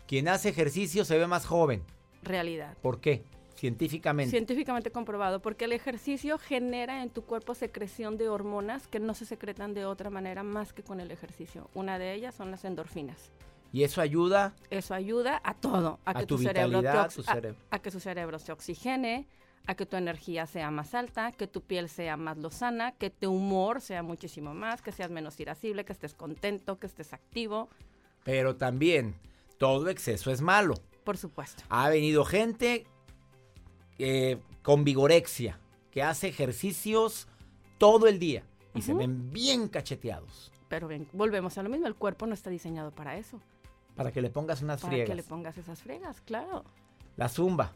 Quien 0.05 0.27
hace 0.27 0.49
ejercicio 0.49 1.05
se 1.05 1.17
ve 1.17 1.27
más 1.27 1.45
joven. 1.45 1.81
Realidad. 2.23 2.75
¿Por 2.81 2.99
qué? 2.99 3.23
Científicamente. 3.67 4.29
Científicamente 4.31 4.91
comprobado, 4.91 5.41
porque 5.41 5.63
el 5.63 5.71
ejercicio 5.71 6.37
genera 6.37 7.01
en 7.01 7.09
tu 7.09 7.21
cuerpo 7.23 7.55
secreción 7.55 8.17
de 8.17 8.27
hormonas 8.27 8.87
que 8.87 8.99
no 8.99 9.13
se 9.13 9.25
secretan 9.25 9.73
de 9.73 9.85
otra 9.85 10.09
manera 10.09 10.43
más 10.43 10.73
que 10.73 10.83
con 10.83 10.99
el 10.99 11.11
ejercicio. 11.11 11.69
Una 11.73 11.97
de 11.97 12.13
ellas 12.13 12.35
son 12.35 12.51
las 12.51 12.65
endorfinas. 12.65 13.31
y 13.71 13.83
eso 13.83 14.01
ayuda 14.01 14.53
Eso 14.69 14.93
ayuda 14.93 15.39
a 15.45 15.53
todo, 15.53 15.97
a, 16.03 16.11
A 16.11 16.13
que 16.15 16.25
tu 16.25 16.35
tu, 16.35 16.43
cerebro 16.43 16.81
te 16.81 16.89
tu 16.91 17.21
a- 17.21 17.33
cerebro. 17.33 17.57
a 17.71 17.79
que 17.79 17.89
su 17.89 18.01
cerebro 18.01 18.37
se 18.37 18.51
oxigene, 18.51 19.27
a 19.65 19.75
que 19.75 19.85
tu 19.85 19.95
energía 19.95 20.45
sea 20.45 20.69
más 20.69 20.93
alta, 20.93 21.31
que 21.31 21.47
tu 21.47 21.61
piel 21.61 21.87
sea 21.87 22.17
más 22.17 22.37
lozana, 22.37 22.91
que 22.91 23.09
tu 23.11 23.31
humor 23.31 23.79
sea 23.79 24.03
muchísimo 24.03 24.53
más, 24.53 24.81
que 24.81 24.91
seas 24.91 25.09
menos 25.09 25.39
irascible, 25.39 25.85
que 25.85 25.93
estés 25.93 26.13
contento, 26.15 26.79
que 26.79 26.87
estés 26.87 27.13
activo, 27.13 27.69
Pero 28.25 28.57
también, 28.57 29.15
todo 29.57 29.87
exceso 29.87 30.31
es 30.31 30.41
malo. 30.41 30.73
por 31.05 31.15
supuesto. 31.17 31.63
Ha 31.69 31.89
venido 31.89 32.25
gente 32.25 32.85
eh, 33.99 34.37
con 34.61 34.83
vigorexia, 34.83 35.59
que 35.91 36.03
hace 36.03 36.27
ejercicios 36.27 37.27
todo 37.77 38.07
el 38.07 38.19
día 38.19 38.43
y 38.73 38.81
se 38.81 38.93
ven 38.93 39.31
bien 39.31 39.67
cacheteados. 39.67 40.51
Pero 40.67 40.87
ven, 40.87 41.07
volvemos 41.13 41.57
a 41.57 41.63
lo 41.63 41.69
mismo, 41.69 41.85
el 41.87 41.95
cuerpo 41.95 42.25
no 42.25 42.33
está 42.33 42.49
diseñado 42.49 42.91
para 42.91 43.17
eso, 43.17 43.39
Para 43.95 44.11
que 44.11 44.21
le 44.21 44.29
pongas 44.31 44.61
unas 44.63 44.81
para 44.81 44.89
friegas. 44.91 45.09
que 45.09 45.15
le 45.15 45.23
pongas 45.23 45.57
esas 45.57 45.81
fregas, 45.81 46.21
claro. 46.21 46.63
La 47.15 47.29
zumba. 47.29 47.73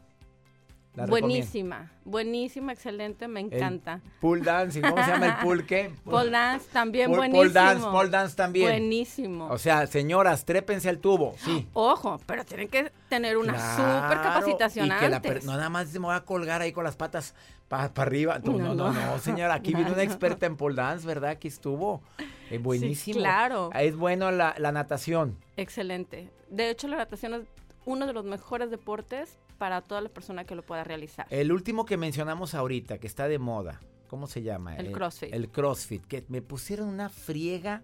La 0.98 1.06
recomiendo. 1.06 1.28
buenísima, 1.28 1.92
buenísima, 2.04 2.72
excelente, 2.72 3.28
me 3.28 3.40
encanta. 3.40 4.00
Pool 4.20 4.42
dancing, 4.42 4.82
¿cómo 4.82 5.02
se 5.04 5.10
llama 5.10 5.26
el 5.26 5.36
pool 5.36 5.64
qué? 5.66 5.90
Pole 6.04 6.30
dance 6.30 6.66
también 6.72 7.06
Pole- 7.10 7.18
buenísimo. 7.18 7.52
Dance, 7.52 7.86
pole 7.86 8.10
dance 8.10 8.36
también. 8.36 8.68
Buenísimo. 8.68 9.46
O 9.50 9.58
sea, 9.58 9.86
señoras, 9.86 10.44
trépense 10.44 10.88
al 10.88 10.98
tubo, 10.98 11.34
sí. 11.38 11.66
Ojo, 11.72 12.20
pero 12.26 12.44
tienen 12.44 12.68
que 12.68 12.92
tener 13.08 13.36
una 13.38 13.54
Claro, 13.54 14.02
super 14.04 14.22
capacitación 14.22 14.86
y 14.86 14.90
que 14.90 15.08
la 15.08 15.16
antes. 15.16 15.44
no 15.44 15.52
nada 15.52 15.68
más 15.70 15.92
me 15.92 16.00
voy 16.00 16.14
a 16.14 16.20
colgar 16.20 16.60
ahí 16.62 16.72
con 16.72 16.84
las 16.84 16.96
patas 16.96 17.34
para 17.68 17.84
arriba. 17.96 18.38
No, 18.42 18.52
no, 18.52 18.58
No, 18.58 18.74
no, 18.74 18.92
no. 18.92 19.06
no, 19.06 19.18
señora. 19.18 19.54
Aquí 19.54 19.72
vino 19.74 19.80
No, 19.88 19.94
una 19.94 19.96
no. 19.96 20.02
experta 20.10 20.46
en 20.46 20.56
pole 20.56 20.74
dance, 20.76 21.06
¿verdad? 21.06 21.30
Aquí 21.30 21.48
estuvo. 21.48 22.02
Eh, 22.50 22.58
buenísimo. 22.58 23.18
claro. 23.20 23.70
Es 23.74 23.94
bueno 23.94 24.30
la, 24.30 24.54
la 24.58 24.72
natación. 24.72 25.36
Excelente. 25.56 26.30
De 26.50 26.70
hecho, 26.70 26.88
la 26.88 26.96
natación 26.96 27.34
es 27.34 27.42
uno 27.84 28.06
de 28.06 28.12
los 28.14 28.24
mejores 28.24 28.70
deportes 28.70 29.36
para 29.58 29.82
toda 29.82 30.00
la 30.00 30.08
persona 30.08 30.44
que 30.44 30.54
lo 30.54 30.62
pueda 30.62 30.84
realizar. 30.84 31.26
El 31.30 31.52
último 31.52 31.84
que 31.84 31.96
mencionamos 31.96 32.54
ahorita, 32.54 32.98
que 32.98 33.06
está 33.06 33.28
de 33.28 33.38
moda, 33.38 33.80
¿cómo 34.08 34.26
se 34.26 34.42
llama? 34.42 34.76
El 34.76 34.92
CrossFit. 34.92 35.34
El 35.34 35.50
CrossFit, 35.50 36.04
que 36.06 36.24
me 36.28 36.40
pusieron 36.42 36.88
una 36.88 37.08
friega. 37.08 37.82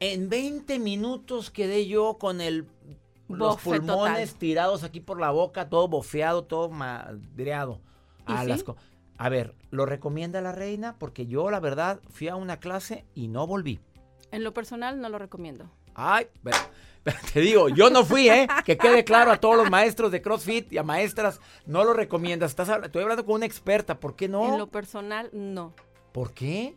En 0.00 0.28
20 0.28 0.78
minutos 0.78 1.50
quedé 1.50 1.86
yo 1.86 2.18
con 2.18 2.40
el 2.40 2.66
los 3.28 3.38
Bofe 3.38 3.78
pulmones 3.78 4.30
total. 4.30 4.38
tirados 4.40 4.82
aquí 4.84 5.00
por 5.00 5.18
la 5.18 5.30
boca, 5.30 5.68
todo 5.70 5.88
bofeado, 5.88 6.44
todo 6.44 6.68
madreado. 6.68 7.80
¿Y 8.28 8.32
A, 8.32 8.42
sí? 8.42 8.48
las 8.48 8.62
co- 8.62 8.76
a 9.16 9.28
ver, 9.30 9.54
¿lo 9.70 9.86
recomienda 9.86 10.40
la 10.42 10.52
reina? 10.52 10.96
Porque 10.98 11.26
yo, 11.26 11.50
la 11.50 11.60
verdad, 11.60 12.00
fui 12.10 12.28
a 12.28 12.36
una 12.36 12.58
clase 12.58 13.06
y 13.14 13.28
no 13.28 13.46
volví. 13.46 13.80
En 14.32 14.44
lo 14.44 14.52
personal, 14.52 15.00
no 15.00 15.08
lo 15.08 15.18
recomiendo. 15.18 15.70
Ay, 15.94 16.26
pero- 16.42 16.58
pero 17.02 17.18
te 17.32 17.40
digo, 17.40 17.68
yo 17.68 17.90
no 17.90 18.04
fui, 18.04 18.28
¿eh? 18.28 18.46
Que 18.64 18.76
quede 18.76 19.04
claro 19.04 19.32
a 19.32 19.40
todos 19.40 19.56
los 19.56 19.70
maestros 19.70 20.12
de 20.12 20.22
CrossFit 20.22 20.72
y 20.72 20.78
a 20.78 20.82
maestras, 20.82 21.40
no 21.66 21.84
lo 21.84 21.92
recomiendas. 21.92 22.50
Estás 22.50 22.68
estoy 22.84 23.02
hablando 23.02 23.24
con 23.24 23.36
una 23.36 23.46
experta, 23.46 23.98
¿por 23.98 24.16
qué 24.16 24.26
En 24.26 24.32
no? 24.32 24.58
lo 24.58 24.68
personal, 24.68 25.30
no. 25.32 25.74
¿Por 26.12 26.32
qué? 26.32 26.74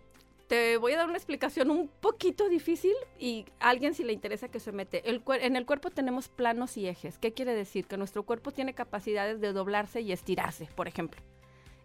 Te 0.48 0.78
voy 0.78 0.94
a 0.94 0.98
dar 0.98 1.08
una 1.08 1.18
explicación 1.18 1.72
un 1.72 1.88
poquito 1.88 2.48
difícil 2.50 2.94
y 3.20 3.46
a 3.60 3.70
alguien 3.70 3.96
si 3.96 4.04
le 4.04 4.14
interesa 4.14 4.48
que 4.48 4.60
se 4.60 4.72
mete. 4.72 5.10
El 5.10 5.24
en 5.42 5.56
el 5.56 5.66
cuerpo 5.66 5.90
tenemos 5.90 6.30
planos 6.30 6.78
y 6.78 6.88
ejes. 6.88 7.18
¿Qué 7.18 7.34
quiere 7.34 7.56
decir? 7.56 7.88
Que 7.88 7.98
nuestro 7.98 8.24
cuerpo 8.24 8.52
tiene 8.52 8.76
capacidades 8.76 9.42
de 9.42 9.54
doblarse 9.54 10.02
y 10.02 10.12
estirarse, 10.12 10.70
por 10.76 10.88
ejemplo. 10.88 11.22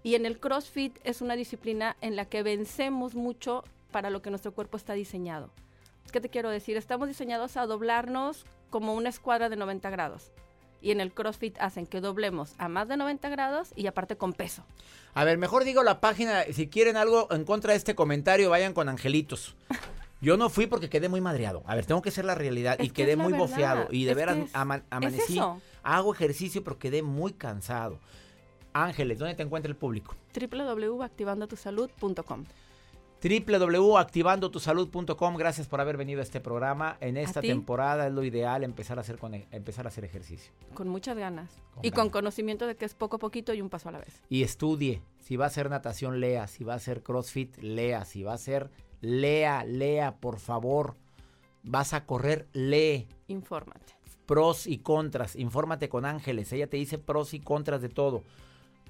Y 0.02 0.14
en 0.14 0.26
el 0.26 0.38
CrossFit 0.38 0.98
es 1.04 1.20
una 1.22 1.36
disciplina 1.36 1.96
en 2.00 2.16
la 2.16 2.26
que 2.26 2.42
vencemos 2.42 3.14
mucho 3.14 3.64
para 3.90 4.10
lo 4.10 4.22
que 4.22 4.30
nuestro 4.30 4.52
cuerpo 4.52 4.76
está 4.76 4.92
diseñado. 4.92 5.50
¿Qué 6.10 6.20
te 6.20 6.28
quiero 6.28 6.50
decir? 6.50 6.76
Estamos 6.76 7.08
diseñados 7.08 7.56
a 7.56 7.66
doblarnos 7.66 8.44
como 8.70 8.94
una 8.94 9.08
escuadra 9.08 9.48
de 9.48 9.56
90 9.56 9.90
grados. 9.90 10.32
Y 10.82 10.92
en 10.92 11.00
el 11.00 11.12
CrossFit 11.12 11.58
hacen 11.60 11.86
que 11.86 12.00
doblemos 12.00 12.54
a 12.58 12.68
más 12.68 12.88
de 12.88 12.96
90 12.96 13.28
grados 13.28 13.72
y 13.76 13.86
aparte 13.86 14.16
con 14.16 14.32
peso. 14.32 14.64
A 15.12 15.24
ver, 15.24 15.36
mejor 15.36 15.64
digo 15.64 15.82
la 15.82 16.00
página, 16.00 16.44
si 16.52 16.68
quieren 16.68 16.96
algo 16.96 17.28
en 17.32 17.44
contra 17.44 17.72
de 17.72 17.78
este 17.78 17.94
comentario, 17.94 18.48
vayan 18.48 18.72
con 18.72 18.88
angelitos. 18.88 19.56
Yo 20.22 20.36
no 20.36 20.48
fui 20.50 20.66
porque 20.66 20.88
quedé 20.88 21.08
muy 21.08 21.20
madreado. 21.20 21.62
A 21.66 21.74
ver, 21.74 21.86
tengo 21.86 22.02
que 22.02 22.10
ser 22.10 22.24
la 22.24 22.34
realidad. 22.34 22.76
Es 22.78 22.86
y 22.86 22.90
que 22.90 23.04
quedé 23.04 23.16
muy 23.16 23.32
verdad. 23.32 23.46
bofeado. 23.46 23.88
Y 23.90 24.04
de 24.04 24.10
Es 24.12 24.16
veras 24.16 24.36
es- 24.38 24.54
ama- 24.54 24.82
amanecí. 24.90 25.40
Hago 25.82 26.14
ejercicio, 26.14 26.62
pero 26.64 26.78
quedé 26.78 27.02
muy 27.02 27.32
cansado. 27.32 27.98
Ángeles, 28.72 29.18
¿dónde 29.18 29.34
te 29.34 29.42
encuentra 29.42 29.70
el 29.70 29.76
público? 29.76 30.14
www.activandotusalud.com 30.34 32.44
www.activandotusalud.com. 33.22 35.36
Gracias 35.36 35.68
por 35.68 35.80
haber 35.80 35.96
venido 35.96 36.20
a 36.20 36.22
este 36.22 36.40
programa. 36.40 36.96
En 37.00 37.16
esta 37.16 37.40
temporada 37.40 38.06
es 38.06 38.12
lo 38.12 38.22
ideal 38.24 38.62
empezar 38.64 38.98
a 38.98 39.00
hacer, 39.02 39.18
con, 39.18 39.34
empezar 39.34 39.86
a 39.86 39.88
hacer 39.88 40.04
ejercicio. 40.04 40.52
Con 40.74 40.88
muchas 40.88 41.18
ganas. 41.18 41.50
Con 41.74 41.84
y 41.84 41.90
con 41.90 42.08
conocimiento 42.10 42.66
de 42.66 42.76
que 42.76 42.86
es 42.86 42.94
poco 42.94 43.16
a 43.16 43.18
poquito 43.18 43.52
y 43.52 43.60
un 43.60 43.68
paso 43.68 43.90
a 43.90 43.92
la 43.92 43.98
vez. 43.98 44.22
Y 44.28 44.42
estudie. 44.42 45.02
Si 45.18 45.36
va 45.36 45.44
a 45.44 45.48
hacer 45.48 45.68
natación, 45.68 46.20
lea. 46.20 46.46
Si 46.46 46.64
va 46.64 46.72
a 46.74 46.76
hacer 46.76 47.02
CrossFit, 47.02 47.58
lea. 47.58 48.04
Si 48.04 48.22
va 48.22 48.30
a 48.32 48.36
hacer, 48.36 48.70
lea, 49.00 49.64
lea, 49.64 50.16
por 50.16 50.38
favor. 50.38 50.96
Vas 51.62 51.92
a 51.92 52.06
correr, 52.06 52.48
lee. 52.52 53.06
Infórmate. 53.28 53.92
Pros 54.24 54.66
y 54.66 54.78
contras. 54.78 55.36
Infórmate 55.36 55.90
con 55.90 56.06
Ángeles. 56.06 56.50
Ella 56.52 56.68
te 56.68 56.78
dice 56.78 56.98
pros 56.98 57.34
y 57.34 57.40
contras 57.40 57.82
de 57.82 57.90
todo. 57.90 58.22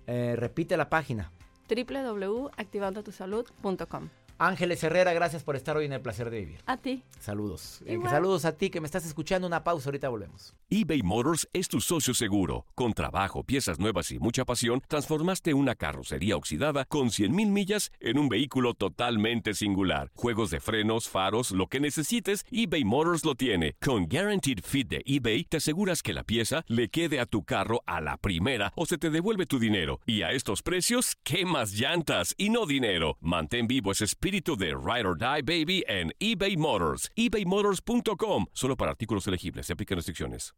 Eh, 0.06 0.36
repite 0.36 0.76
la 0.76 0.88
página. 0.88 1.32
www.activandotusalud.com 1.68 4.10
Ángeles 4.42 4.82
Herrera, 4.82 5.12
gracias 5.12 5.42
por 5.44 5.54
estar 5.54 5.76
hoy 5.76 5.84
en 5.84 5.92
el 5.92 6.00
placer 6.00 6.30
de 6.30 6.40
vivir. 6.40 6.60
A 6.64 6.78
ti. 6.78 7.02
Saludos. 7.18 7.82
Eh, 7.84 7.92
Igual. 7.92 8.10
saludos 8.10 8.46
a 8.46 8.56
ti 8.56 8.70
que 8.70 8.80
me 8.80 8.86
estás 8.86 9.04
escuchando. 9.04 9.46
Una 9.46 9.62
pausa, 9.62 9.90
ahorita 9.90 10.08
volvemos. 10.08 10.54
eBay 10.70 11.02
Motors 11.02 11.46
es 11.52 11.68
tu 11.68 11.82
socio 11.82 12.14
seguro. 12.14 12.64
Con 12.74 12.94
trabajo, 12.94 13.44
piezas 13.44 13.78
nuevas 13.78 14.10
y 14.12 14.18
mucha 14.18 14.46
pasión, 14.46 14.80
transformaste 14.88 15.52
una 15.52 15.74
carrocería 15.74 16.36
oxidada 16.38 16.86
con 16.86 17.08
100.000 17.08 17.30
millas 17.50 17.92
en 18.00 18.18
un 18.18 18.30
vehículo 18.30 18.72
totalmente 18.72 19.52
singular. 19.52 20.10
Juegos 20.14 20.50
de 20.50 20.60
frenos, 20.60 21.10
faros, 21.10 21.50
lo 21.50 21.66
que 21.66 21.78
necesites, 21.78 22.46
eBay 22.50 22.84
Motors 22.84 23.26
lo 23.26 23.34
tiene. 23.34 23.74
Con 23.84 24.06
Guaranteed 24.08 24.60
Fit 24.64 24.88
de 24.88 25.02
eBay, 25.04 25.44
te 25.44 25.58
aseguras 25.58 26.02
que 26.02 26.14
la 26.14 26.24
pieza 26.24 26.64
le 26.66 26.88
quede 26.88 27.20
a 27.20 27.26
tu 27.26 27.44
carro 27.44 27.82
a 27.84 28.00
la 28.00 28.16
primera 28.16 28.72
o 28.74 28.86
se 28.86 28.96
te 28.96 29.10
devuelve 29.10 29.44
tu 29.44 29.58
dinero. 29.58 30.00
Y 30.06 30.22
a 30.22 30.30
estos 30.32 30.62
precios, 30.62 31.18
¿qué 31.24 31.44
más 31.44 31.72
llantas 31.72 32.34
y 32.38 32.48
no 32.48 32.64
dinero? 32.64 33.18
Mantén 33.20 33.66
vivo 33.66 33.92
ese 33.92 34.06
espíritu 34.06 34.29
de 34.30 34.76
Ride 34.76 35.06
or 35.06 35.18
Die 35.18 35.42
Baby 35.42 35.84
en 35.88 36.12
eBay 36.20 36.56
Motors. 36.56 37.10
ebaymotors.com. 37.16 38.46
Solo 38.52 38.76
para 38.76 38.92
artículos 38.92 39.26
elegibles. 39.26 39.66
Se 39.66 39.72
aplican 39.72 39.96
restricciones. 39.96 40.54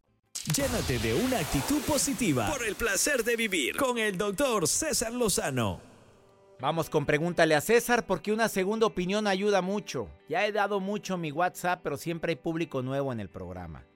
Llénate 0.56 0.98
de 0.98 1.14
una 1.14 1.38
actitud 1.38 1.80
positiva 1.82 2.50
por 2.50 2.66
el 2.66 2.74
placer 2.74 3.22
de 3.22 3.37
vivir 3.37 3.76
con 3.76 3.96
el 3.98 4.18
doctor 4.18 4.66
César 4.66 5.12
Lozano. 5.12 5.80
Vamos 6.58 6.90
con 6.90 7.06
pregúntale 7.06 7.54
a 7.54 7.61
César 7.61 8.06
porque 8.06 8.32
una 8.32 8.48
segunda 8.48 8.87
opinión 8.87 9.26
ayuda 9.26 9.62
mucho. 9.62 10.08
Ya 10.28 10.44
he 10.44 10.52
dado 10.52 10.80
mucho 10.80 11.16
mi 11.16 11.30
WhatsApp, 11.30 11.80
pero 11.82 11.96
siempre 11.96 12.32
hay 12.32 12.37
público 12.37 12.82
nuevo 12.82 13.12
en 13.12 13.20
el 13.20 13.28
programa. 13.28 13.87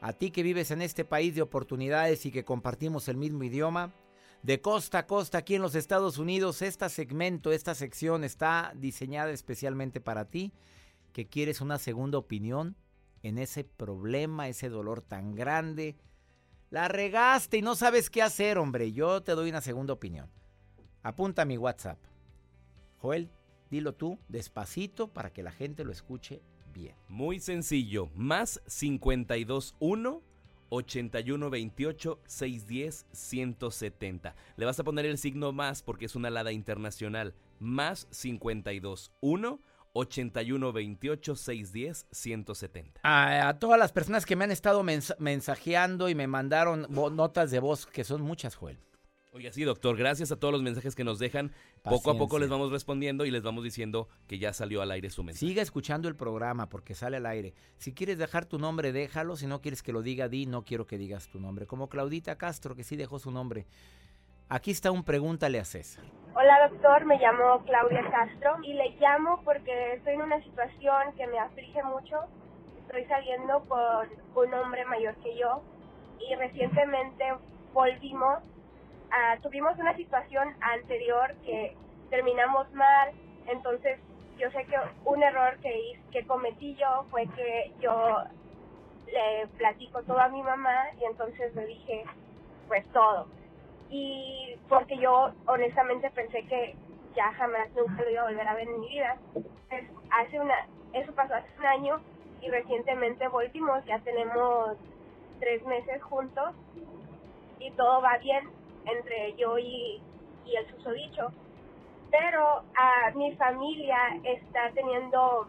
A 0.00 0.12
ti 0.12 0.30
que 0.30 0.42
vives 0.42 0.70
en 0.70 0.82
este 0.82 1.04
país 1.04 1.34
de 1.34 1.42
oportunidades 1.42 2.26
y 2.26 2.32
que 2.32 2.44
compartimos 2.44 3.08
el 3.08 3.16
mismo 3.16 3.42
idioma, 3.44 3.94
de 4.42 4.60
costa 4.60 4.98
a 5.00 5.06
costa 5.06 5.38
aquí 5.38 5.56
en 5.56 5.62
los 5.62 5.74
Estados 5.74 6.18
Unidos, 6.18 6.62
este 6.62 6.88
segmento, 6.88 7.52
esta 7.52 7.74
sección 7.74 8.24
está 8.24 8.72
diseñada 8.76 9.30
especialmente 9.30 10.00
para 10.00 10.26
ti 10.26 10.52
que 11.12 11.26
quieres 11.26 11.60
una 11.60 11.78
segunda 11.78 12.18
opinión 12.18 12.76
en 13.22 13.38
ese 13.38 13.64
problema, 13.64 14.48
ese 14.48 14.68
dolor 14.68 15.02
tan 15.02 15.34
grande. 15.34 15.96
La 16.70 16.88
regaste 16.88 17.58
y 17.58 17.62
no 17.62 17.74
sabes 17.74 18.10
qué 18.10 18.22
hacer, 18.22 18.58
hombre. 18.58 18.92
Yo 18.92 19.22
te 19.22 19.32
doy 19.32 19.50
una 19.50 19.60
segunda 19.60 19.94
opinión. 19.94 20.30
Apunta 21.02 21.44
mi 21.44 21.56
WhatsApp. 21.56 21.98
Joel, 22.98 23.30
dilo 23.70 23.94
tú 23.94 24.18
despacito 24.28 25.08
para 25.12 25.32
que 25.32 25.42
la 25.42 25.52
gente 25.52 25.84
lo 25.84 25.92
escuche 25.92 26.42
bien. 26.72 26.94
Muy 27.08 27.40
sencillo, 27.40 28.10
más 28.14 28.60
521 28.66 30.22
8128 30.70 32.20
610 32.26 33.06
170. 33.12 34.34
Le 34.56 34.64
vas 34.66 34.78
a 34.80 34.84
poner 34.84 35.06
el 35.06 35.18
signo 35.18 35.52
más 35.52 35.82
porque 35.82 36.06
es 36.06 36.14
una 36.16 36.28
alada 36.28 36.52
internacional. 36.52 37.34
Más 37.58 38.06
521 38.12 39.60
8128 39.92 41.36
610 41.36 42.06
170. 42.10 43.00
A, 43.02 43.58
todas 43.58 43.78
las 43.78 43.92
personas 43.92 44.26
que 44.26 44.36
me 44.36 44.44
han 44.44 44.50
estado 44.50 44.82
mens- 44.84 45.16
mensajeando 45.18 46.08
y 46.08 46.14
me 46.14 46.26
mandaron 46.26 46.86
notas 46.90 47.50
de 47.50 47.58
voz, 47.60 47.86
que 47.86 48.04
son 48.04 48.22
muchas, 48.22 48.54
Joel. 48.54 48.78
Oiga, 49.38 49.52
sí, 49.52 49.62
doctor, 49.62 49.96
gracias 49.96 50.32
a 50.32 50.36
todos 50.40 50.50
los 50.50 50.64
mensajes 50.64 50.96
que 50.96 51.04
nos 51.04 51.20
dejan. 51.20 51.52
Poco 51.84 52.10
a 52.10 52.14
poco 52.14 52.24
Paciencia. 52.24 52.38
les 52.40 52.50
vamos 52.50 52.72
respondiendo 52.72 53.24
y 53.24 53.30
les 53.30 53.44
vamos 53.44 53.62
diciendo 53.62 54.08
que 54.26 54.40
ya 54.40 54.52
salió 54.52 54.82
al 54.82 54.90
aire 54.90 55.10
su 55.10 55.22
mensaje. 55.22 55.46
Siga 55.46 55.62
escuchando 55.62 56.08
el 56.08 56.16
programa 56.16 56.68
porque 56.68 56.96
sale 56.96 57.18
al 57.18 57.26
aire. 57.26 57.54
Si 57.76 57.94
quieres 57.94 58.18
dejar 58.18 58.46
tu 58.46 58.58
nombre, 58.58 58.90
déjalo. 58.90 59.36
Si 59.36 59.46
no 59.46 59.60
quieres 59.60 59.84
que 59.84 59.92
lo 59.92 60.02
diga, 60.02 60.26
di, 60.26 60.46
no 60.46 60.64
quiero 60.64 60.88
que 60.88 60.98
digas 60.98 61.28
tu 61.28 61.38
nombre. 61.38 61.68
Como 61.68 61.88
Claudita 61.88 62.36
Castro, 62.36 62.74
que 62.74 62.82
sí 62.82 62.96
dejó 62.96 63.20
su 63.20 63.30
nombre. 63.30 63.66
Aquí 64.48 64.72
está 64.72 64.90
un 64.90 65.04
pregúntale 65.04 65.60
a 65.60 65.64
César. 65.64 66.02
Hola 66.34 66.68
doctor, 66.68 67.04
me 67.04 67.16
llamo 67.18 67.62
Claudia 67.64 68.10
Castro 68.10 68.56
y 68.64 68.72
le 68.72 68.96
llamo 68.98 69.40
porque 69.44 69.92
estoy 69.92 70.14
en 70.14 70.22
una 70.22 70.42
situación 70.42 71.14
que 71.16 71.28
me 71.28 71.38
aflige 71.38 71.80
mucho. 71.84 72.16
Estoy 72.80 73.04
saliendo 73.04 73.60
con 73.68 74.08
un 74.48 74.54
hombre 74.54 74.84
mayor 74.86 75.14
que 75.22 75.38
yo 75.38 75.62
y 76.28 76.34
recientemente 76.34 77.24
volvimos, 77.72 78.40
a, 79.10 79.38
tuvimos 79.40 79.78
una 79.78 79.94
situación 79.96 80.54
anterior 80.60 81.34
que 81.44 81.76
terminamos 82.10 82.72
mal, 82.72 83.10
entonces 83.46 83.98
yo 84.38 84.50
sé 84.50 84.64
que 84.64 84.76
un 85.04 85.22
error 85.22 85.58
que, 85.58 86.00
que 86.12 86.26
cometí 86.26 86.74
yo 86.76 87.06
fue 87.10 87.26
que 87.28 87.72
yo 87.80 88.18
le 89.06 89.46
platico 89.56 90.02
todo 90.02 90.20
a 90.20 90.28
mi 90.28 90.42
mamá 90.42 90.90
y 91.00 91.04
entonces 91.04 91.54
le 91.54 91.66
dije 91.66 92.04
pues 92.68 92.84
todo 92.92 93.26
y 93.90 94.56
porque 94.68 94.98
yo 94.98 95.32
honestamente 95.46 96.10
pensé 96.10 96.42
que 96.44 96.76
ya 97.14 97.32
jamás 97.32 97.68
nunca 97.74 98.02
lo 98.02 98.10
iba 98.10 98.22
a 98.22 98.26
volver 98.26 98.46
a 98.46 98.54
ver 98.54 98.68
en 98.68 98.80
mi 98.80 98.88
vida. 98.88 99.16
Pues, 99.32 99.84
hace 100.10 100.38
una, 100.38 100.54
eso 100.92 101.12
pasó 101.14 101.34
hace 101.34 101.48
un 101.58 101.66
año 101.66 102.00
y 102.40 102.48
recientemente 102.48 103.26
volvimos, 103.28 103.84
ya 103.86 103.98
tenemos 104.00 104.76
tres 105.40 105.64
meses 105.64 106.02
juntos 106.02 106.54
y 107.58 107.70
todo 107.72 108.02
va 108.02 108.18
bien 108.18 108.48
entre 108.90 109.34
yo 109.36 109.58
y, 109.58 110.00
y 110.44 110.56
el 110.56 110.66
susodicho. 110.70 111.30
Pero 112.10 112.62
a 112.76 113.10
mi 113.14 113.34
familia 113.36 113.98
está 114.24 114.70
teniendo 114.74 115.46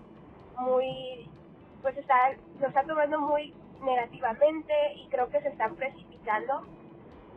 muy, 0.57 1.29
pues 1.81 1.97
está, 1.97 2.33
lo 2.59 2.67
está 2.67 2.83
tomando 2.83 3.19
muy 3.21 3.53
negativamente 3.81 4.73
y 4.95 5.07
creo 5.07 5.29
que 5.29 5.41
se 5.41 5.49
están 5.49 5.75
precipitando 5.75 6.65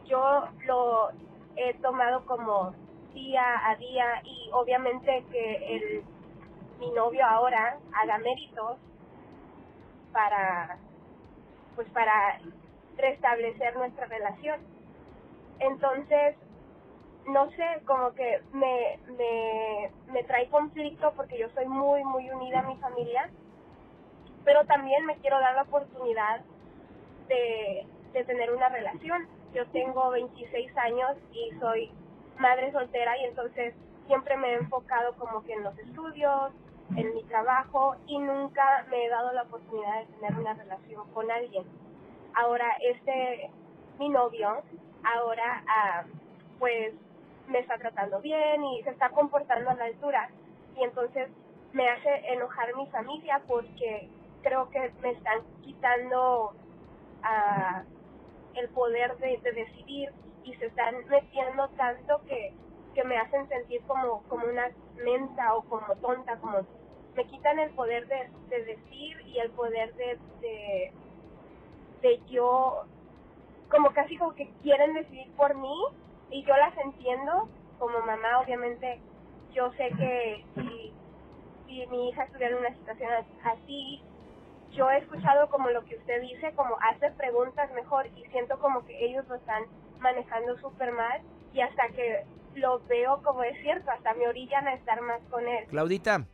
yo 0.07 0.49
lo 0.67 1.11
he 1.57 1.75
tomado 1.75 2.25
como 2.27 2.75
día 3.15 3.69
a 3.69 3.77
día 3.77 4.23
y 4.25 4.51
obviamente 4.53 5.25
que 5.31 5.77
el 5.77 6.05
mi 6.79 6.91
novio 6.91 7.25
ahora 7.25 7.79
haga 7.95 8.19
méritos 8.19 8.79
para 10.12 10.79
pues 11.77 11.88
para 11.91 12.41
restablecer 12.97 13.77
nuestra 13.77 14.07
relación 14.07 14.61
entonces 15.62 16.37
no 17.27 17.51
sé 17.53 17.83
como 17.87 18.12
que 18.14 18.42
me, 18.53 18.98
me 19.16 19.90
me 20.12 20.25
trae 20.25 20.48
conflicto 20.48 21.12
porque 21.16 21.38
yo 21.38 21.48
soy 21.51 21.66
muy 21.66 22.03
muy 22.05 22.29
unida 22.31 22.61
a 22.61 22.68
mi 22.68 22.77
familia 22.77 23.31
pero 24.44 24.64
también 24.66 25.05
me 25.07 25.16
quiero 25.16 25.38
dar 25.40 25.55
la 25.55 25.62
oportunidad 25.62 26.40
de, 27.29 27.87
de 28.12 28.25
tener 28.25 28.53
una 28.53 28.68
relación. 28.68 29.27
Yo 29.55 29.66
tengo 29.68 30.11
26 30.11 30.77
años 30.79 31.16
y 31.33 31.51
soy 31.61 31.90
madre 32.38 32.72
soltera 32.72 33.16
y 33.18 33.25
entonces 33.25 33.75
siempre 34.07 34.37
me 34.37 34.48
he 34.53 34.55
enfocado 34.55 35.14
como 35.14 35.44
que 35.44 35.53
en 35.53 35.62
los 35.62 35.79
estudios, 35.79 36.53
en 36.96 37.14
mi 37.14 37.22
trabajo 37.25 37.96
y 38.07 38.18
nunca 38.18 38.87
me 38.90 39.05
he 39.05 39.09
dado 39.09 39.33
la 39.33 39.42
oportunidad 39.42 40.01
de 40.01 40.12
tener 40.14 40.38
una 40.38 40.55
relación 40.55 41.09
con 41.12 41.31
alguien. 41.31 41.64
Ahora 42.35 42.66
este, 42.81 43.51
mi 43.98 44.09
novio, 44.09 44.62
ahora 45.05 45.62
ah, 45.69 46.05
pues 46.59 46.95
me 47.49 47.59
está 47.59 47.79
tratando 47.79 48.21
bien 48.21 48.65
y 48.65 48.83
se 48.83 48.91
está 48.91 49.11
comportando 49.11 49.71
a 49.71 49.75
la 49.75 49.85
altura. 49.85 50.31
Y 50.77 50.85
entonces 50.85 51.29
me 51.73 51.88
hace 51.88 52.33
enojar 52.33 52.75
mi 52.77 52.87
familia 52.88 53.43
porque 53.47 54.09
creo 54.43 54.69
que 54.71 54.93
me 55.03 55.11
están 55.11 55.41
quitando 55.62 56.53
ah, 57.23 57.83
el 58.55 58.69
poder 58.71 59.17
de, 59.19 59.38
de 59.38 59.53
decidir 59.53 60.11
y 60.45 60.55
se 60.55 60.67
están 60.67 60.95
metiendo 61.09 61.69
tanto 61.71 62.21
que, 62.27 62.53
que 62.95 63.05
me 63.05 63.17
hacen 63.17 63.49
sentir 63.49 63.81
como, 63.87 64.23
como 64.29 64.47
una 64.47 64.71
mensa 65.05 65.55
o 65.55 65.62
como 65.62 65.95
tonta, 65.97 66.37
como 66.37 66.67
me 67.15 67.25
quitan 67.27 67.59
el 67.59 67.71
poder 67.71 68.07
de, 68.09 68.31
de 68.49 68.65
decir 68.65 69.21
y 69.27 69.38
el 69.38 69.51
poder 69.51 69.95
de, 69.95 70.19
de, 70.41 70.93
de 72.01 72.21
yo, 72.31 72.85
como 73.73 73.91
casi 73.95 74.17
como 74.19 74.35
que 74.35 74.49
quieren 74.63 74.93
decidir 74.93 75.33
por 75.33 75.57
mí 75.57 75.75
y 76.31 76.45
yo 76.45 76.55
las 76.57 76.77
entiendo 76.77 77.49
como 77.79 78.01
mamá, 78.01 78.39
obviamente 78.41 79.01
yo 79.55 79.73
sé 79.73 79.91
que 79.99 80.45
si, 80.55 80.93
si 81.67 81.87
mi 81.87 82.11
hija 82.11 82.25
estuviera 82.25 82.55
en 82.55 82.61
una 82.61 82.75
situación 82.75 83.11
así, 83.45 84.03
yo 84.73 84.91
he 84.91 84.99
escuchado 84.99 85.49
como 85.49 85.71
lo 85.71 85.85
que 85.87 85.97
usted 85.97 86.21
dice, 86.21 86.53
como 86.55 86.77
hace 86.81 87.11
preguntas 87.13 87.73
mejor 87.73 88.07
y 88.15 88.25
siento 88.31 88.59
como 88.59 88.85
que 88.85 89.07
ellos 89.07 89.27
lo 89.29 89.37
están 89.37 89.65
manejando 90.01 90.57
súper 90.59 90.93
mal 90.93 91.23
y 91.55 91.61
hasta 91.61 91.89
que 91.89 92.25
lo 92.55 92.81
veo 92.87 93.23
como 93.23 93.43
es 93.43 93.59
cierto, 93.63 93.91
hasta 93.91 94.13
me 94.15 94.29
orillan 94.29 94.69
a 94.69 94.75
estar 94.75 95.01
más 95.01 95.21
con 95.31 95.49
él. 95.49 95.65
Claudita, 95.69 96.27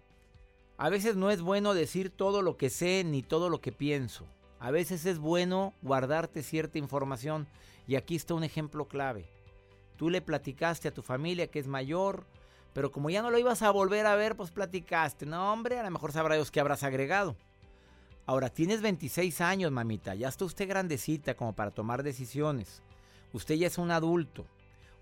a 0.76 0.90
veces 0.90 1.14
no 1.14 1.30
es 1.30 1.40
bueno 1.40 1.72
decir 1.72 2.10
todo 2.10 2.42
lo 2.42 2.56
que 2.56 2.68
sé 2.68 3.04
ni 3.04 3.22
todo 3.22 3.48
lo 3.48 3.60
que 3.60 3.70
pienso. 3.70 4.26
A 4.60 4.70
veces 4.70 5.06
es 5.06 5.18
bueno 5.18 5.74
guardarte 5.82 6.42
cierta 6.42 6.78
información. 6.78 7.46
Y 7.86 7.96
aquí 7.96 8.16
está 8.16 8.34
un 8.34 8.44
ejemplo 8.44 8.86
clave. 8.86 9.26
Tú 9.96 10.10
le 10.10 10.20
platicaste 10.20 10.88
a 10.88 10.94
tu 10.94 11.02
familia 11.02 11.50
que 11.50 11.58
es 11.58 11.66
mayor, 11.66 12.26
pero 12.72 12.92
como 12.92 13.10
ya 13.10 13.22
no 13.22 13.30
lo 13.30 13.38
ibas 13.38 13.62
a 13.62 13.70
volver 13.70 14.06
a 14.06 14.14
ver, 14.14 14.36
pues 14.36 14.50
platicaste. 14.50 15.26
No, 15.26 15.52
hombre, 15.52 15.78
a 15.78 15.82
lo 15.82 15.90
mejor 15.90 16.12
sabrá 16.12 16.34
Dios 16.34 16.50
qué 16.50 16.60
habrás 16.60 16.82
agregado. 16.82 17.36
Ahora, 18.26 18.50
tienes 18.50 18.82
26 18.82 19.40
años, 19.40 19.72
mamita. 19.72 20.14
Ya 20.14 20.28
está 20.28 20.44
usted 20.44 20.68
grandecita 20.68 21.34
como 21.34 21.54
para 21.54 21.70
tomar 21.70 22.02
decisiones. 22.02 22.82
Usted 23.32 23.54
ya 23.54 23.66
es 23.66 23.78
un 23.78 23.90
adulto. 23.90 24.44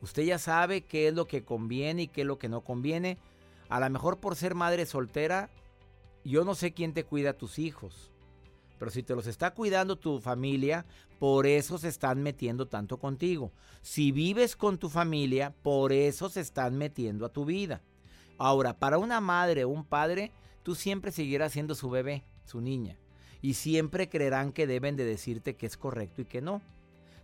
Usted 0.00 0.22
ya 0.22 0.38
sabe 0.38 0.82
qué 0.82 1.08
es 1.08 1.14
lo 1.14 1.26
que 1.26 1.44
conviene 1.44 2.02
y 2.02 2.08
qué 2.08 2.20
es 2.20 2.26
lo 2.26 2.38
que 2.38 2.48
no 2.48 2.60
conviene. 2.60 3.18
A 3.68 3.80
lo 3.80 3.90
mejor 3.90 4.18
por 4.18 4.36
ser 4.36 4.54
madre 4.54 4.86
soltera, 4.86 5.50
yo 6.24 6.44
no 6.44 6.54
sé 6.54 6.72
quién 6.72 6.92
te 6.92 7.04
cuida 7.04 7.30
a 7.30 7.38
tus 7.38 7.58
hijos. 7.58 8.12
Pero 8.78 8.90
si 8.90 9.02
te 9.02 9.14
los 9.14 9.26
está 9.26 9.52
cuidando 9.52 9.96
tu 9.96 10.20
familia, 10.20 10.84
por 11.18 11.46
eso 11.46 11.78
se 11.78 11.88
están 11.88 12.22
metiendo 12.22 12.66
tanto 12.66 12.98
contigo. 12.98 13.52
Si 13.82 14.12
vives 14.12 14.56
con 14.56 14.78
tu 14.78 14.88
familia, 14.88 15.54
por 15.62 15.92
eso 15.92 16.28
se 16.28 16.40
están 16.40 16.76
metiendo 16.76 17.24
a 17.24 17.30
tu 17.30 17.44
vida. 17.44 17.82
Ahora, 18.38 18.78
para 18.78 18.98
una 18.98 19.20
madre 19.20 19.64
o 19.64 19.70
un 19.70 19.84
padre, 19.84 20.30
tú 20.62 20.74
siempre 20.74 21.10
seguirás 21.12 21.52
siendo 21.52 21.74
su 21.74 21.88
bebé, 21.88 22.24
su 22.44 22.60
niña. 22.60 22.98
Y 23.40 23.54
siempre 23.54 24.08
creerán 24.08 24.52
que 24.52 24.66
deben 24.66 24.96
de 24.96 25.04
decirte 25.04 25.56
que 25.56 25.66
es 25.66 25.76
correcto 25.76 26.22
y 26.22 26.26
que 26.26 26.42
no. 26.42 26.60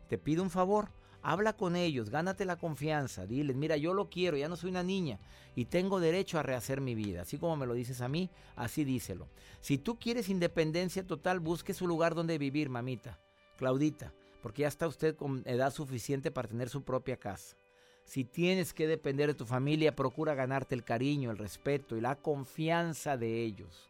Te 0.08 0.18
pido 0.18 0.42
un 0.42 0.50
favor, 0.50 0.88
habla 1.22 1.54
con 1.54 1.76
ellos, 1.76 2.10
gánate 2.10 2.44
la 2.44 2.56
confianza, 2.56 3.26
diles, 3.26 3.56
mira, 3.56 3.76
yo 3.76 3.94
lo 3.94 4.10
quiero, 4.10 4.36
ya 4.36 4.48
no 4.48 4.56
soy 4.56 4.70
una 4.70 4.82
niña 4.82 5.18
y 5.54 5.66
tengo 5.66 6.00
derecho 6.00 6.38
a 6.38 6.42
rehacer 6.42 6.80
mi 6.80 6.94
vida. 6.94 7.22
Así 7.22 7.38
como 7.38 7.56
me 7.56 7.66
lo 7.66 7.74
dices 7.74 8.00
a 8.00 8.08
mí, 8.08 8.30
así 8.56 8.84
díselo. 8.84 9.28
Si 9.60 9.78
tú 9.78 9.98
quieres 9.98 10.28
independencia 10.28 11.06
total, 11.06 11.40
busque 11.40 11.74
su 11.74 11.86
lugar 11.86 12.14
donde 12.14 12.38
vivir, 12.38 12.68
mamita, 12.68 13.20
Claudita, 13.56 14.12
porque 14.42 14.62
ya 14.62 14.68
está 14.68 14.88
usted 14.88 15.14
con 15.14 15.42
edad 15.46 15.72
suficiente 15.72 16.30
para 16.30 16.48
tener 16.48 16.68
su 16.68 16.82
propia 16.82 17.16
casa. 17.16 17.56
Si 18.04 18.24
tienes 18.24 18.74
que 18.74 18.88
depender 18.88 19.28
de 19.28 19.34
tu 19.34 19.46
familia, 19.46 19.94
procura 19.94 20.34
ganarte 20.34 20.74
el 20.74 20.84
cariño, 20.84 21.30
el 21.30 21.38
respeto 21.38 21.96
y 21.96 22.00
la 22.00 22.16
confianza 22.16 23.16
de 23.16 23.42
ellos. 23.42 23.88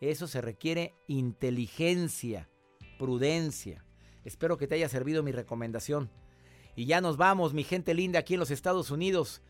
Eso 0.00 0.26
se 0.26 0.40
requiere 0.40 0.92
inteligencia, 1.06 2.48
prudencia. 2.98 3.84
Espero 4.24 4.58
que 4.58 4.66
te 4.66 4.74
haya 4.74 4.88
servido 4.88 5.22
mi 5.22 5.30
recomendación. 5.30 6.10
Y 6.76 6.86
ya 6.86 7.00
nos 7.00 7.16
vamos, 7.16 7.54
mi 7.54 7.64
gente 7.64 7.94
linda, 7.94 8.18
aquí 8.18 8.34
en 8.34 8.40
los 8.40 8.50
Estados 8.50 8.90
Unidos. 8.90 9.42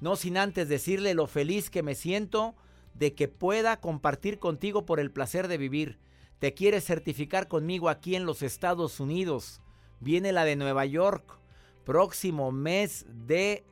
No 0.00 0.16
sin 0.16 0.36
antes 0.36 0.68
decirle 0.68 1.14
lo 1.14 1.26
feliz 1.26 1.70
que 1.70 1.82
me 1.82 1.94
siento 1.94 2.54
de 2.94 3.14
que 3.14 3.28
pueda 3.28 3.80
compartir 3.80 4.38
contigo 4.38 4.84
por 4.84 5.00
el 5.00 5.10
placer 5.10 5.48
de 5.48 5.58
vivir. 5.58 5.98
Te 6.38 6.54
quieres 6.54 6.84
certificar 6.84 7.46
conmigo 7.46 7.88
aquí 7.88 8.16
en 8.16 8.26
los 8.26 8.42
Estados 8.42 9.00
Unidos. 9.00 9.60
Viene 10.00 10.32
la 10.32 10.44
de 10.44 10.56
Nueva 10.56 10.84
York, 10.86 11.38
próximo 11.84 12.50
mes 12.50 13.06
de 13.08 13.64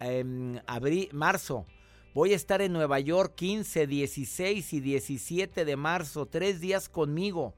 em, 0.00 0.58
abril, 0.66 1.08
marzo. 1.12 1.66
Voy 2.14 2.32
a 2.32 2.36
estar 2.36 2.62
en 2.62 2.72
Nueva 2.72 2.98
York 2.98 3.34
15, 3.36 3.86
16 3.86 4.72
y 4.72 4.80
17 4.80 5.64
de 5.64 5.76
marzo. 5.76 6.26
Tres 6.26 6.60
días 6.60 6.88
conmigo. 6.88 7.54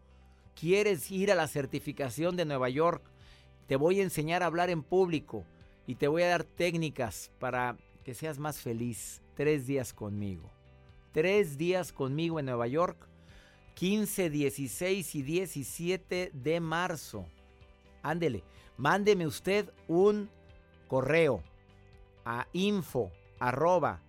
¿Quieres 0.55 1.11
ir 1.11 1.31
a 1.31 1.37
la 1.37 1.47
certificación 1.47 2.37
de 2.37 2.45
Nueva 2.45 2.69
York? 2.69 3.09
Te 3.69 3.77
voy 3.77 4.01
a 4.01 4.03
enseñar 4.03 4.43
a 4.43 4.47
hablar 4.47 4.71
en 4.71 4.83
público 4.83 5.45
y 5.87 5.97
te 5.97 6.09
voy 6.09 6.23
a 6.23 6.29
dar 6.29 6.43
técnicas 6.43 7.31
para 7.39 7.77
que 8.03 8.15
seas 8.15 8.39
más 8.39 8.59
feliz. 8.61 9.21
Tres 9.35 9.67
días 9.67 9.93
conmigo. 9.93 10.51
Tres 11.13 11.59
días 11.59 11.93
conmigo 11.93 12.41
en 12.41 12.47
Nueva 12.47 12.67
York. 12.67 13.07
15, 13.75 14.31
16 14.31 15.15
y 15.15 15.23
17 15.23 16.31
de 16.33 16.61
marzo. 16.61 17.27
Ándele, 18.03 18.43
mándeme 18.79 19.27
usted 19.27 19.71
un 19.87 20.31
correo 20.89 21.43
a 22.25 22.49
info 22.55 23.13
arroba 23.39 24.01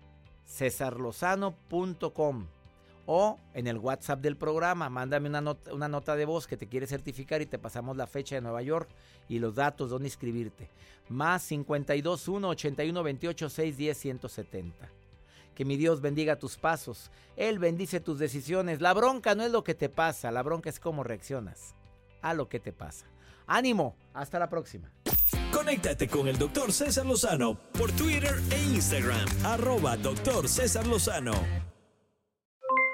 o 3.12 3.40
en 3.54 3.66
el 3.66 3.76
WhatsApp 3.76 4.20
del 4.20 4.36
programa, 4.36 4.88
mándame 4.88 5.28
una 5.28 5.40
nota, 5.40 5.74
una 5.74 5.88
nota 5.88 6.14
de 6.14 6.24
voz 6.24 6.46
que 6.46 6.56
te 6.56 6.68
quiere 6.68 6.86
certificar 6.86 7.42
y 7.42 7.46
te 7.46 7.58
pasamos 7.58 7.96
la 7.96 8.06
fecha 8.06 8.36
de 8.36 8.40
Nueva 8.40 8.62
York 8.62 8.88
y 9.28 9.40
los 9.40 9.56
datos 9.56 9.90
donde 9.90 10.06
inscribirte. 10.06 10.70
Más 11.08 11.42
52 11.42 12.28
1 12.28 12.48
81 12.48 13.02
28 13.02 13.50
610 13.50 13.98
170. 13.98 14.88
Que 15.56 15.64
mi 15.64 15.76
Dios 15.76 16.00
bendiga 16.00 16.38
tus 16.38 16.56
pasos. 16.56 17.10
Él 17.34 17.58
bendice 17.58 17.98
tus 17.98 18.20
decisiones. 18.20 18.80
La 18.80 18.94
bronca 18.94 19.34
no 19.34 19.42
es 19.42 19.50
lo 19.50 19.64
que 19.64 19.74
te 19.74 19.88
pasa, 19.88 20.30
la 20.30 20.44
bronca 20.44 20.70
es 20.70 20.78
cómo 20.78 21.02
reaccionas 21.02 21.74
a 22.22 22.32
lo 22.32 22.48
que 22.48 22.60
te 22.60 22.72
pasa. 22.72 23.06
Ánimo, 23.48 23.96
hasta 24.14 24.38
la 24.38 24.48
próxima. 24.48 24.88
Conéctate 25.52 26.06
con 26.06 26.28
el 26.28 26.38
doctor 26.38 26.72
César 26.72 27.06
Lozano 27.06 27.58
por 27.72 27.90
Twitter 27.90 28.40
e 28.52 28.62
Instagram, 28.62 29.26
arroba 29.44 29.98
César 30.46 30.86
Lozano. 30.86 31.69